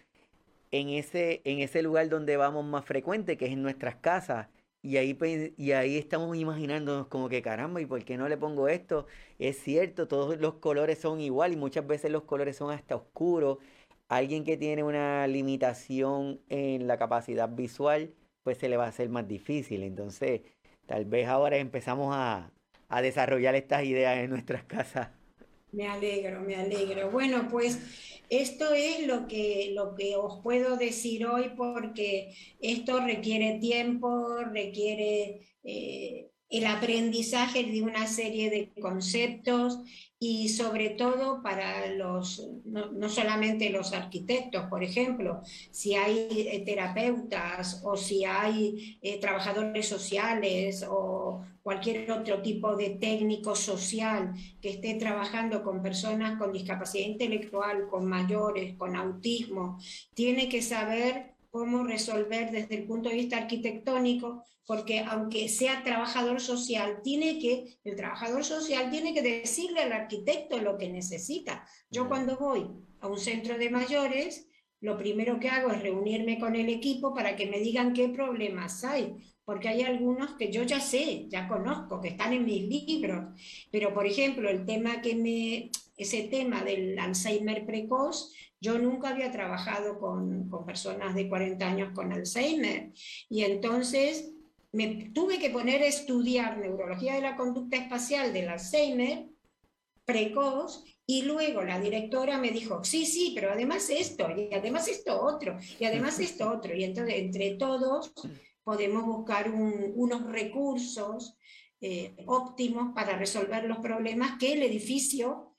[0.70, 4.48] en ese, en ese lugar donde vamos más frecuente, que es en nuestras casas.
[4.82, 5.18] Y ahí,
[5.56, 9.06] y ahí estamos imaginándonos como que caramba, ¿y por qué no le pongo esto?
[9.38, 13.58] Es cierto, todos los colores son igual y muchas veces los colores son hasta oscuros.
[14.08, 19.08] Alguien que tiene una limitación en la capacidad visual, pues se le va a hacer
[19.08, 19.82] más difícil.
[19.82, 20.42] Entonces,
[20.86, 22.52] Tal vez ahora empezamos a,
[23.02, 25.08] desarrollar estas ideas en nuestras casas.
[25.72, 27.10] Me alegro, me alegro.
[27.10, 27.80] Bueno, pues
[28.30, 35.40] esto es lo que, lo que os puedo decir hoy porque esto requiere tiempo, requiere
[35.64, 39.80] eh, el aprendizaje de una serie de conceptos
[40.18, 46.62] y sobre todo para los, no, no, solamente los arquitectos, por ejemplo, si hay eh,
[46.64, 54.32] terapeutas o si hay eh, trabajadores sociales o cualquier otro tipo de técnico social
[54.62, 59.78] que esté trabajando con personas con discapacidad intelectual, con mayores, con autismo,
[60.14, 66.40] tiene que saber cómo resolver desde el punto de vista arquitectónico porque aunque sea trabajador
[66.40, 71.64] social, tiene que, el trabajador social tiene que decirle al arquitecto lo que necesita.
[71.88, 72.66] Yo cuando voy
[73.00, 74.48] a un centro de mayores,
[74.80, 78.82] lo primero que hago es reunirme con el equipo para que me digan qué problemas
[78.84, 83.40] hay, porque hay algunos que yo ya sé, ya conozco, que están en mis libros,
[83.70, 88.32] pero por ejemplo, el tema que me, ese tema del Alzheimer precoz,
[88.66, 92.92] yo nunca había trabajado con, con personas de 40 años con Alzheimer,
[93.28, 94.32] y entonces
[94.72, 99.26] me tuve que poner a estudiar neurología de la conducta espacial del Alzheimer
[100.04, 105.20] precoz y luego la directora me dijo, sí, sí, pero además esto, y además esto
[105.22, 106.74] otro, y además esto otro.
[106.74, 108.12] Y entonces entre todos
[108.64, 111.36] podemos buscar un, unos recursos
[111.80, 115.55] eh, óptimos para resolver los problemas que el edificio,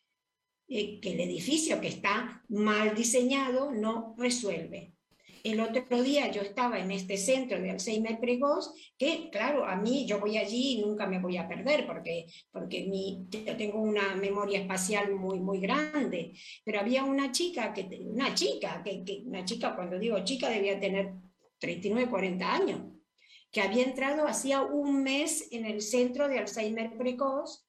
[0.69, 4.93] eh, que el edificio que está mal diseñado no resuelve.
[5.43, 10.05] El otro día yo estaba en este centro de Alzheimer precoz, que claro, a mí
[10.05, 14.15] yo voy allí y nunca me voy a perder porque, porque mi, yo tengo una
[14.15, 16.33] memoria espacial muy, muy grande,
[16.65, 20.77] pero había una chica, que, una chica, que, que una chica, cuando digo chica, debía
[20.79, 21.13] tener
[21.59, 22.81] 39, 40 años,
[23.49, 27.66] que había entrado hacía un mes en el centro de Alzheimer precoz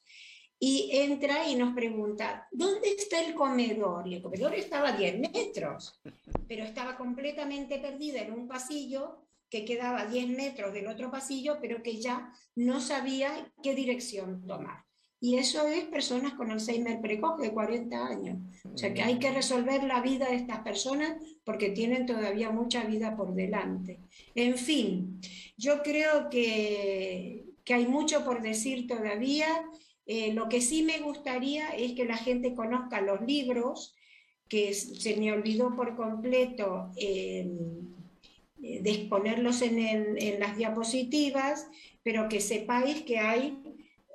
[0.61, 4.09] y entra y nos pregunta, ¿dónde está el comedor?
[4.09, 6.01] Y el comedor estaba a 10 metros,
[6.49, 11.59] pero estaba completamente perdida en un pasillo que quedaba a 10 metros del otro pasillo,
[11.61, 14.85] pero que ya no sabía qué dirección tomar.
[15.21, 18.39] Y eso es personas con Alzheimer precoz de 40 años.
[18.73, 22.85] O sea que hay que resolver la vida de estas personas porque tienen todavía mucha
[22.85, 24.01] vida por delante.
[24.37, 25.21] En fin,
[25.57, 29.47] yo creo que, que hay mucho por decir todavía.
[30.09, 33.95] Eh, lo que sí me gustaría es que la gente conozca los libros,
[34.49, 37.47] que se me olvidó por completo eh,
[38.57, 41.69] de exponerlos en, en las diapositivas,
[42.03, 43.63] pero que sepáis que hay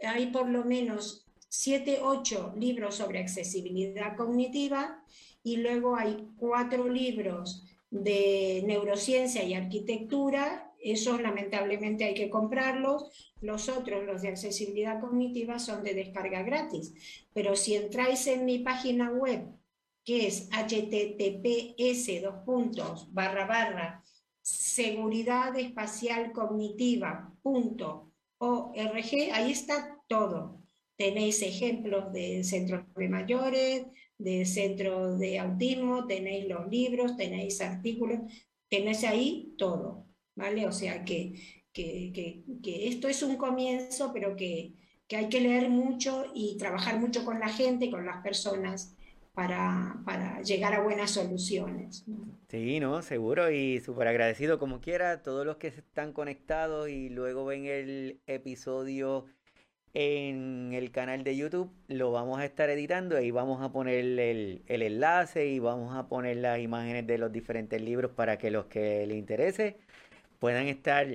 [0.05, 5.03] hay por lo menos siete, ocho libros sobre accesibilidad cognitiva
[5.43, 10.72] y luego hay cuatro libros de neurociencia y arquitectura.
[10.83, 13.33] Esos lamentablemente hay que comprarlos.
[13.41, 16.93] Los otros, los de accesibilidad cognitiva, son de descarga gratis.
[17.33, 19.47] Pero si entráis en mi página web,
[20.03, 22.09] que es https
[23.11, 24.03] barra barra
[24.41, 26.33] seguridad espacial
[28.37, 30.61] ORG, ahí está todo.
[30.97, 33.85] Tenéis ejemplos de centros de mayores,
[34.17, 38.19] de centros de autismo, tenéis los libros, tenéis artículos,
[38.69, 40.05] tenéis ahí todo,
[40.35, 40.65] ¿vale?
[40.67, 41.33] O sea que,
[41.73, 44.73] que, que, esto es un comienzo, pero que,
[45.07, 48.95] que, hay que leer mucho y trabajar mucho con la gente, con las personas.
[49.35, 52.05] Para, para llegar a buenas soluciones.
[52.49, 57.43] Sí, no, seguro y súper agradecido como quiera todos los que están conectados y luego
[57.43, 59.25] ven el episodio
[59.93, 64.63] en el canal de YouTube, lo vamos a estar editando y vamos a poner el,
[64.67, 69.05] enlace y vamos a poner las imágenes de los diferentes libros para que los que
[69.05, 69.77] les interese
[70.43, 71.07] puedan estar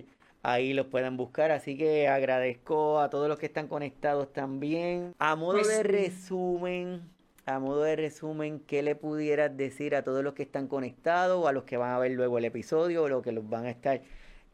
[0.43, 1.51] ahí, los puedan buscar.
[1.51, 5.15] Así que agradezco a todos los que están conectados también.
[5.19, 7.03] A modo pues de resumen,
[7.45, 11.47] a modo de resumen, ¿qué le pudieras decir a todos los que están conectados o
[11.47, 13.71] a los que van a ver luego el episodio o los que los van a
[13.71, 14.01] estar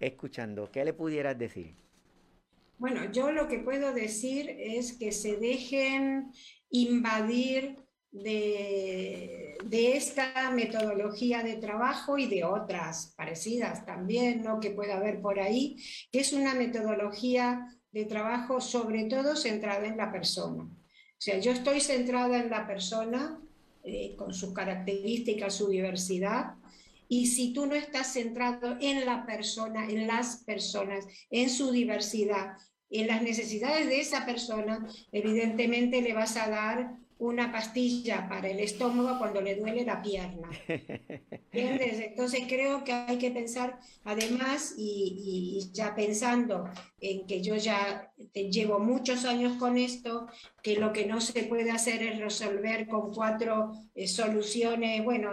[0.01, 0.69] escuchando?
[0.73, 1.77] ¿Qué le pudieras decir?
[2.79, 6.33] Bueno, yo lo que puedo decir es que se dejen
[6.71, 7.77] invadir
[8.15, 14.61] de, esta metodología de trabajo y de otras parecidas también, ¿no?
[14.61, 15.77] que pueda haber por ahí,
[16.13, 20.63] que es una metodología de trabajo sobre todo centrada en la persona.
[20.65, 23.41] O sea, yo estoy centrada en la persona,
[23.83, 26.55] eh, con sus características, su diversidad,
[27.09, 32.57] y si tú no estás centrado en la persona, en las personas, en su diversidad,
[32.91, 38.61] en las necesidades de esa persona, evidentemente le vas a dar una pastilla para el
[38.61, 40.49] estómago cuando le duele la pierna.
[41.53, 46.69] Entonces creo que hay que pensar, además, y, ya pensando
[47.01, 50.27] en que yo ya llevo muchos años con esto,
[50.63, 55.31] que lo que no se puede hacer es resolver con cuatro eh, soluciones, bueno,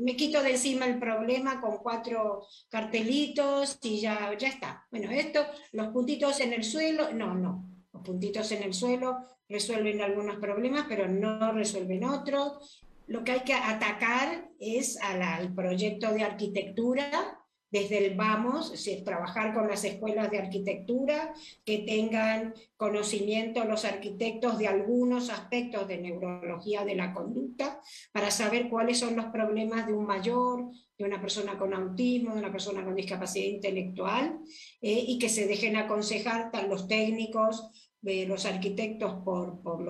[0.00, 4.86] me quito de encima el problema con cuatro cartelitos y ya, ya está.
[4.90, 10.00] Bueno, esto, los puntitos en el suelo, no, no, los puntitos en el suelo resuelven
[10.00, 12.84] algunos problemas, pero no resuelven otros.
[13.06, 19.52] Lo que hay que atacar es al proyecto de arquitectura desde el vamos, es trabajar
[19.52, 21.34] con las escuelas de arquitectura,
[21.64, 27.80] que tengan conocimiento los arquitectos de algunos aspectos de neurología de la conducta,
[28.12, 32.38] para saber cuáles son los problemas de un mayor, de una persona con autismo, de
[32.38, 34.38] una persona con discapacidad intelectual,
[34.80, 39.84] eh, y que se dejen aconsejar los técnicos los arquitectos por, por,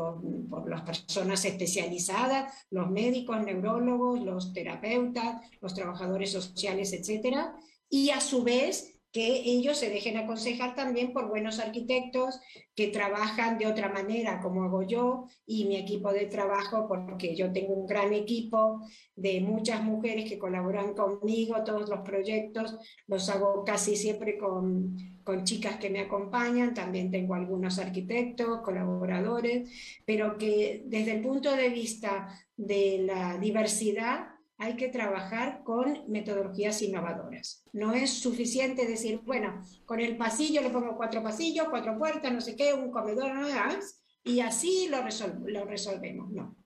[0.48, 7.56] por, las personas especializadas, los médicos, neurólogos, los terapeutas, los trabajadores sociales, etcétera,
[7.88, 12.40] y a su vez que ellos se dejen aconsejar también por buenos arquitectos
[12.74, 17.52] que trabajan de otra manera, como hago yo y mi equipo de trabajo, porque yo
[17.52, 18.80] tengo un gran equipo
[19.14, 25.44] de muchas mujeres que colaboran conmigo, todos los proyectos los hago casi siempre con, con
[25.44, 29.70] chicas que me acompañan, también tengo algunos arquitectos, colaboradores,
[30.04, 36.80] pero que desde el punto de vista de la diversidad, hay que trabajar con metodologías
[36.82, 37.64] innovadoras.
[37.72, 42.40] No es suficiente decir, bueno, con el pasillo le pongo cuatro pasillos, cuatro puertas, no
[42.40, 44.98] sé qué, un comedor, más, y así lo,
[45.46, 46.30] lo resolvemos.
[46.30, 46.56] No.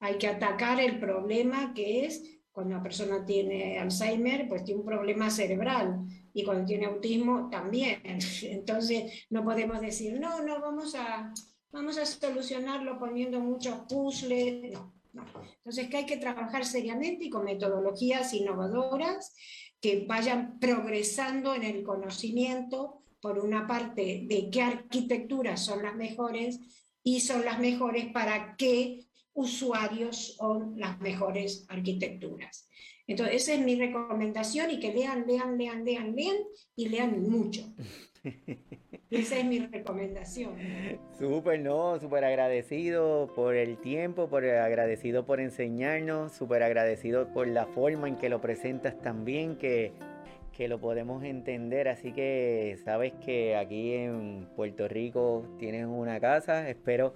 [0.00, 2.22] Hay que atacar el problema que es
[2.52, 6.00] cuando una persona tiene Alzheimer, pues tiene un problema cerebral
[6.34, 8.02] y cuando tiene autismo también.
[8.42, 11.32] Entonces no podemos decir, no, no, vamos a,
[11.70, 14.78] vamos a solucionarlo poniendo muchos puzzles.
[15.12, 15.24] No,
[15.58, 19.34] entonces, que hay que trabajar seriamente y con metodologías innovadoras
[19.80, 26.60] que vayan progresando en el conocimiento, por una parte, de qué arquitecturas son las mejores
[27.02, 29.00] y son las mejores para qué
[29.34, 32.68] usuarios son las mejores arquitecturas.
[33.12, 36.36] Entonces, esa es mi recomendación y que lean, lean, lean, lean, lean
[36.74, 37.60] y lean mucho.
[39.10, 40.54] Esa es mi recomendación.
[41.18, 47.66] Súper, no, súper agradecido por el tiempo, por agradecido por enseñarnos, súper agradecido por la
[47.66, 49.92] forma en que lo presentas también, que,
[50.56, 51.88] que lo podemos entender.
[51.88, 56.66] Así que sabes que aquí en Puerto Rico tienes una casa.
[56.70, 57.12] Espero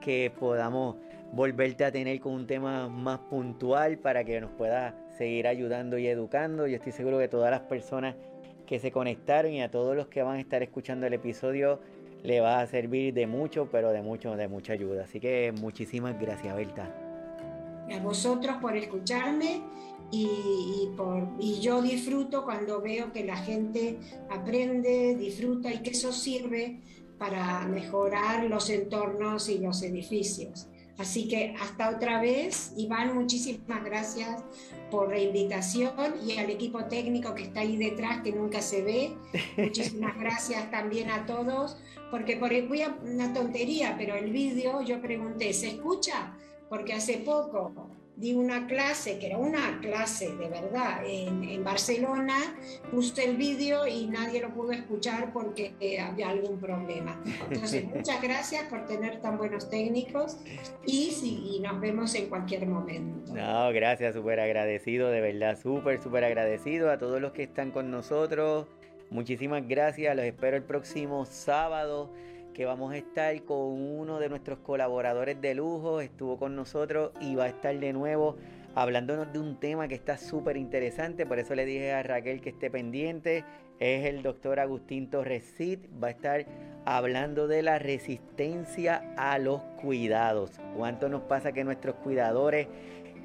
[0.00, 0.98] que podamos
[1.32, 6.08] volverte a tener con un tema más puntual para que nos pueda seguir ayudando y
[6.08, 6.66] educando.
[6.66, 8.16] Yo estoy seguro que todas las personas
[8.66, 11.78] que se conectaron y a todos los que van a estar escuchando el episodio
[12.24, 15.04] le va a servir de mucho, pero de mucho, de mucha ayuda.
[15.04, 16.92] Así que muchísimas gracias, Berta.
[17.88, 19.62] A vosotros por escucharme
[20.10, 26.10] y, por, y yo disfruto cuando veo que la gente aprende, disfruta y que eso
[26.10, 26.80] sirve
[27.16, 30.66] para mejorar los entornos y los edificios.
[30.98, 34.44] Así que hasta otra vez, Iván, muchísimas gracias
[34.90, 35.92] por la invitación
[36.24, 39.16] y al equipo técnico que está ahí detrás que nunca se ve.
[39.56, 41.78] Muchísimas gracias también a todos,
[42.10, 46.36] porque por voy a una tontería, pero el vídeo yo pregunté, ¿se escucha?
[46.72, 52.38] Porque hace poco di una clase, que era una clase de verdad, en, Barcelona,
[52.90, 57.22] puse el vídeo y nadie lo pudo escuchar porque eh, había algún problema.
[57.50, 60.38] Entonces, muchas gracias por tener tan buenos técnicos
[60.86, 61.12] y,
[61.56, 63.34] y nos vemos en cualquier momento.
[63.34, 67.90] No, gracias, súper agradecido, de verdad, súper, súper agradecido a todos los que están con
[67.90, 68.66] nosotros.
[69.10, 72.10] Muchísimas gracias, los espero el próximo sábado
[72.52, 77.34] que vamos a estar con uno de nuestros colaboradores de lujo, estuvo con nosotros y
[77.34, 78.36] va a estar de nuevo
[78.74, 82.50] hablándonos de un tema que está súper interesante, por eso le dije a Raquel que
[82.50, 83.44] esté pendiente,
[83.78, 85.54] es el doctor Agustín Torres
[86.02, 86.46] va a estar
[86.84, 92.68] hablando de la resistencia a los cuidados, cuánto nos pasa que nuestros cuidadores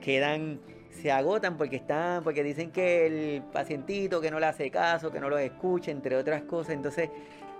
[0.02, 0.60] quedan
[0.90, 5.20] se agotan porque están porque dicen que el pacientito que no le hace caso, que
[5.20, 7.10] no los escucha, entre otras cosas, entonces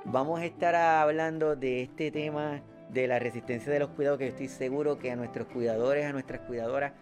[0.10, 4.48] Vamos a estar hablando de este tema de la resistencia de los cuidados que estoy
[4.48, 6.94] seguro que a nuestros cuidadores, a nuestras cuidadoras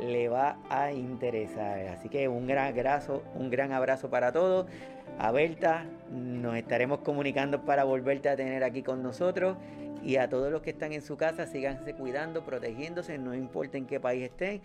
[0.00, 1.80] le va a interesar.
[1.88, 4.66] Así que un gran abrazo, un gran abrazo para todos.
[5.18, 9.58] A Berta, nos estaremos comunicando para volverte a tener aquí con nosotros.
[10.02, 13.84] Y a todos los que están en su casa, síganse cuidando, protegiéndose, no importa en
[13.84, 14.62] qué país estén.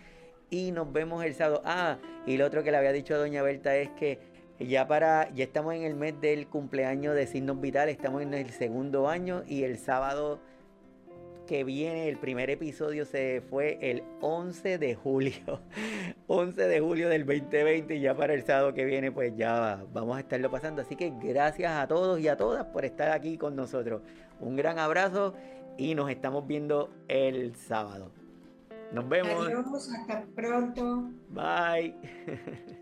[0.48, 1.60] Y nos vemos el sábado.
[1.66, 5.30] Ah, y lo otro que le había dicho a Doña Berta es que ya para,
[5.32, 9.42] ya estamos en el mes del cumpleaños de Signos Vitales, estamos en el segundo año
[9.46, 10.40] y el sábado
[11.50, 15.60] que viene, el primer episodio se fue el 11 de julio.
[16.28, 20.16] 11 de julio del 2020 y ya para el sábado que viene pues ya vamos
[20.16, 20.82] a estarlo pasando.
[20.82, 24.02] Así que gracias a todos y a todas por estar aquí con nosotros.
[24.38, 25.34] Un gran abrazo
[25.76, 28.12] y nos estamos viendo el sábado.
[28.92, 29.46] Nos vemos.
[29.46, 31.10] Adiós, hasta pronto.
[31.30, 31.96] Bye.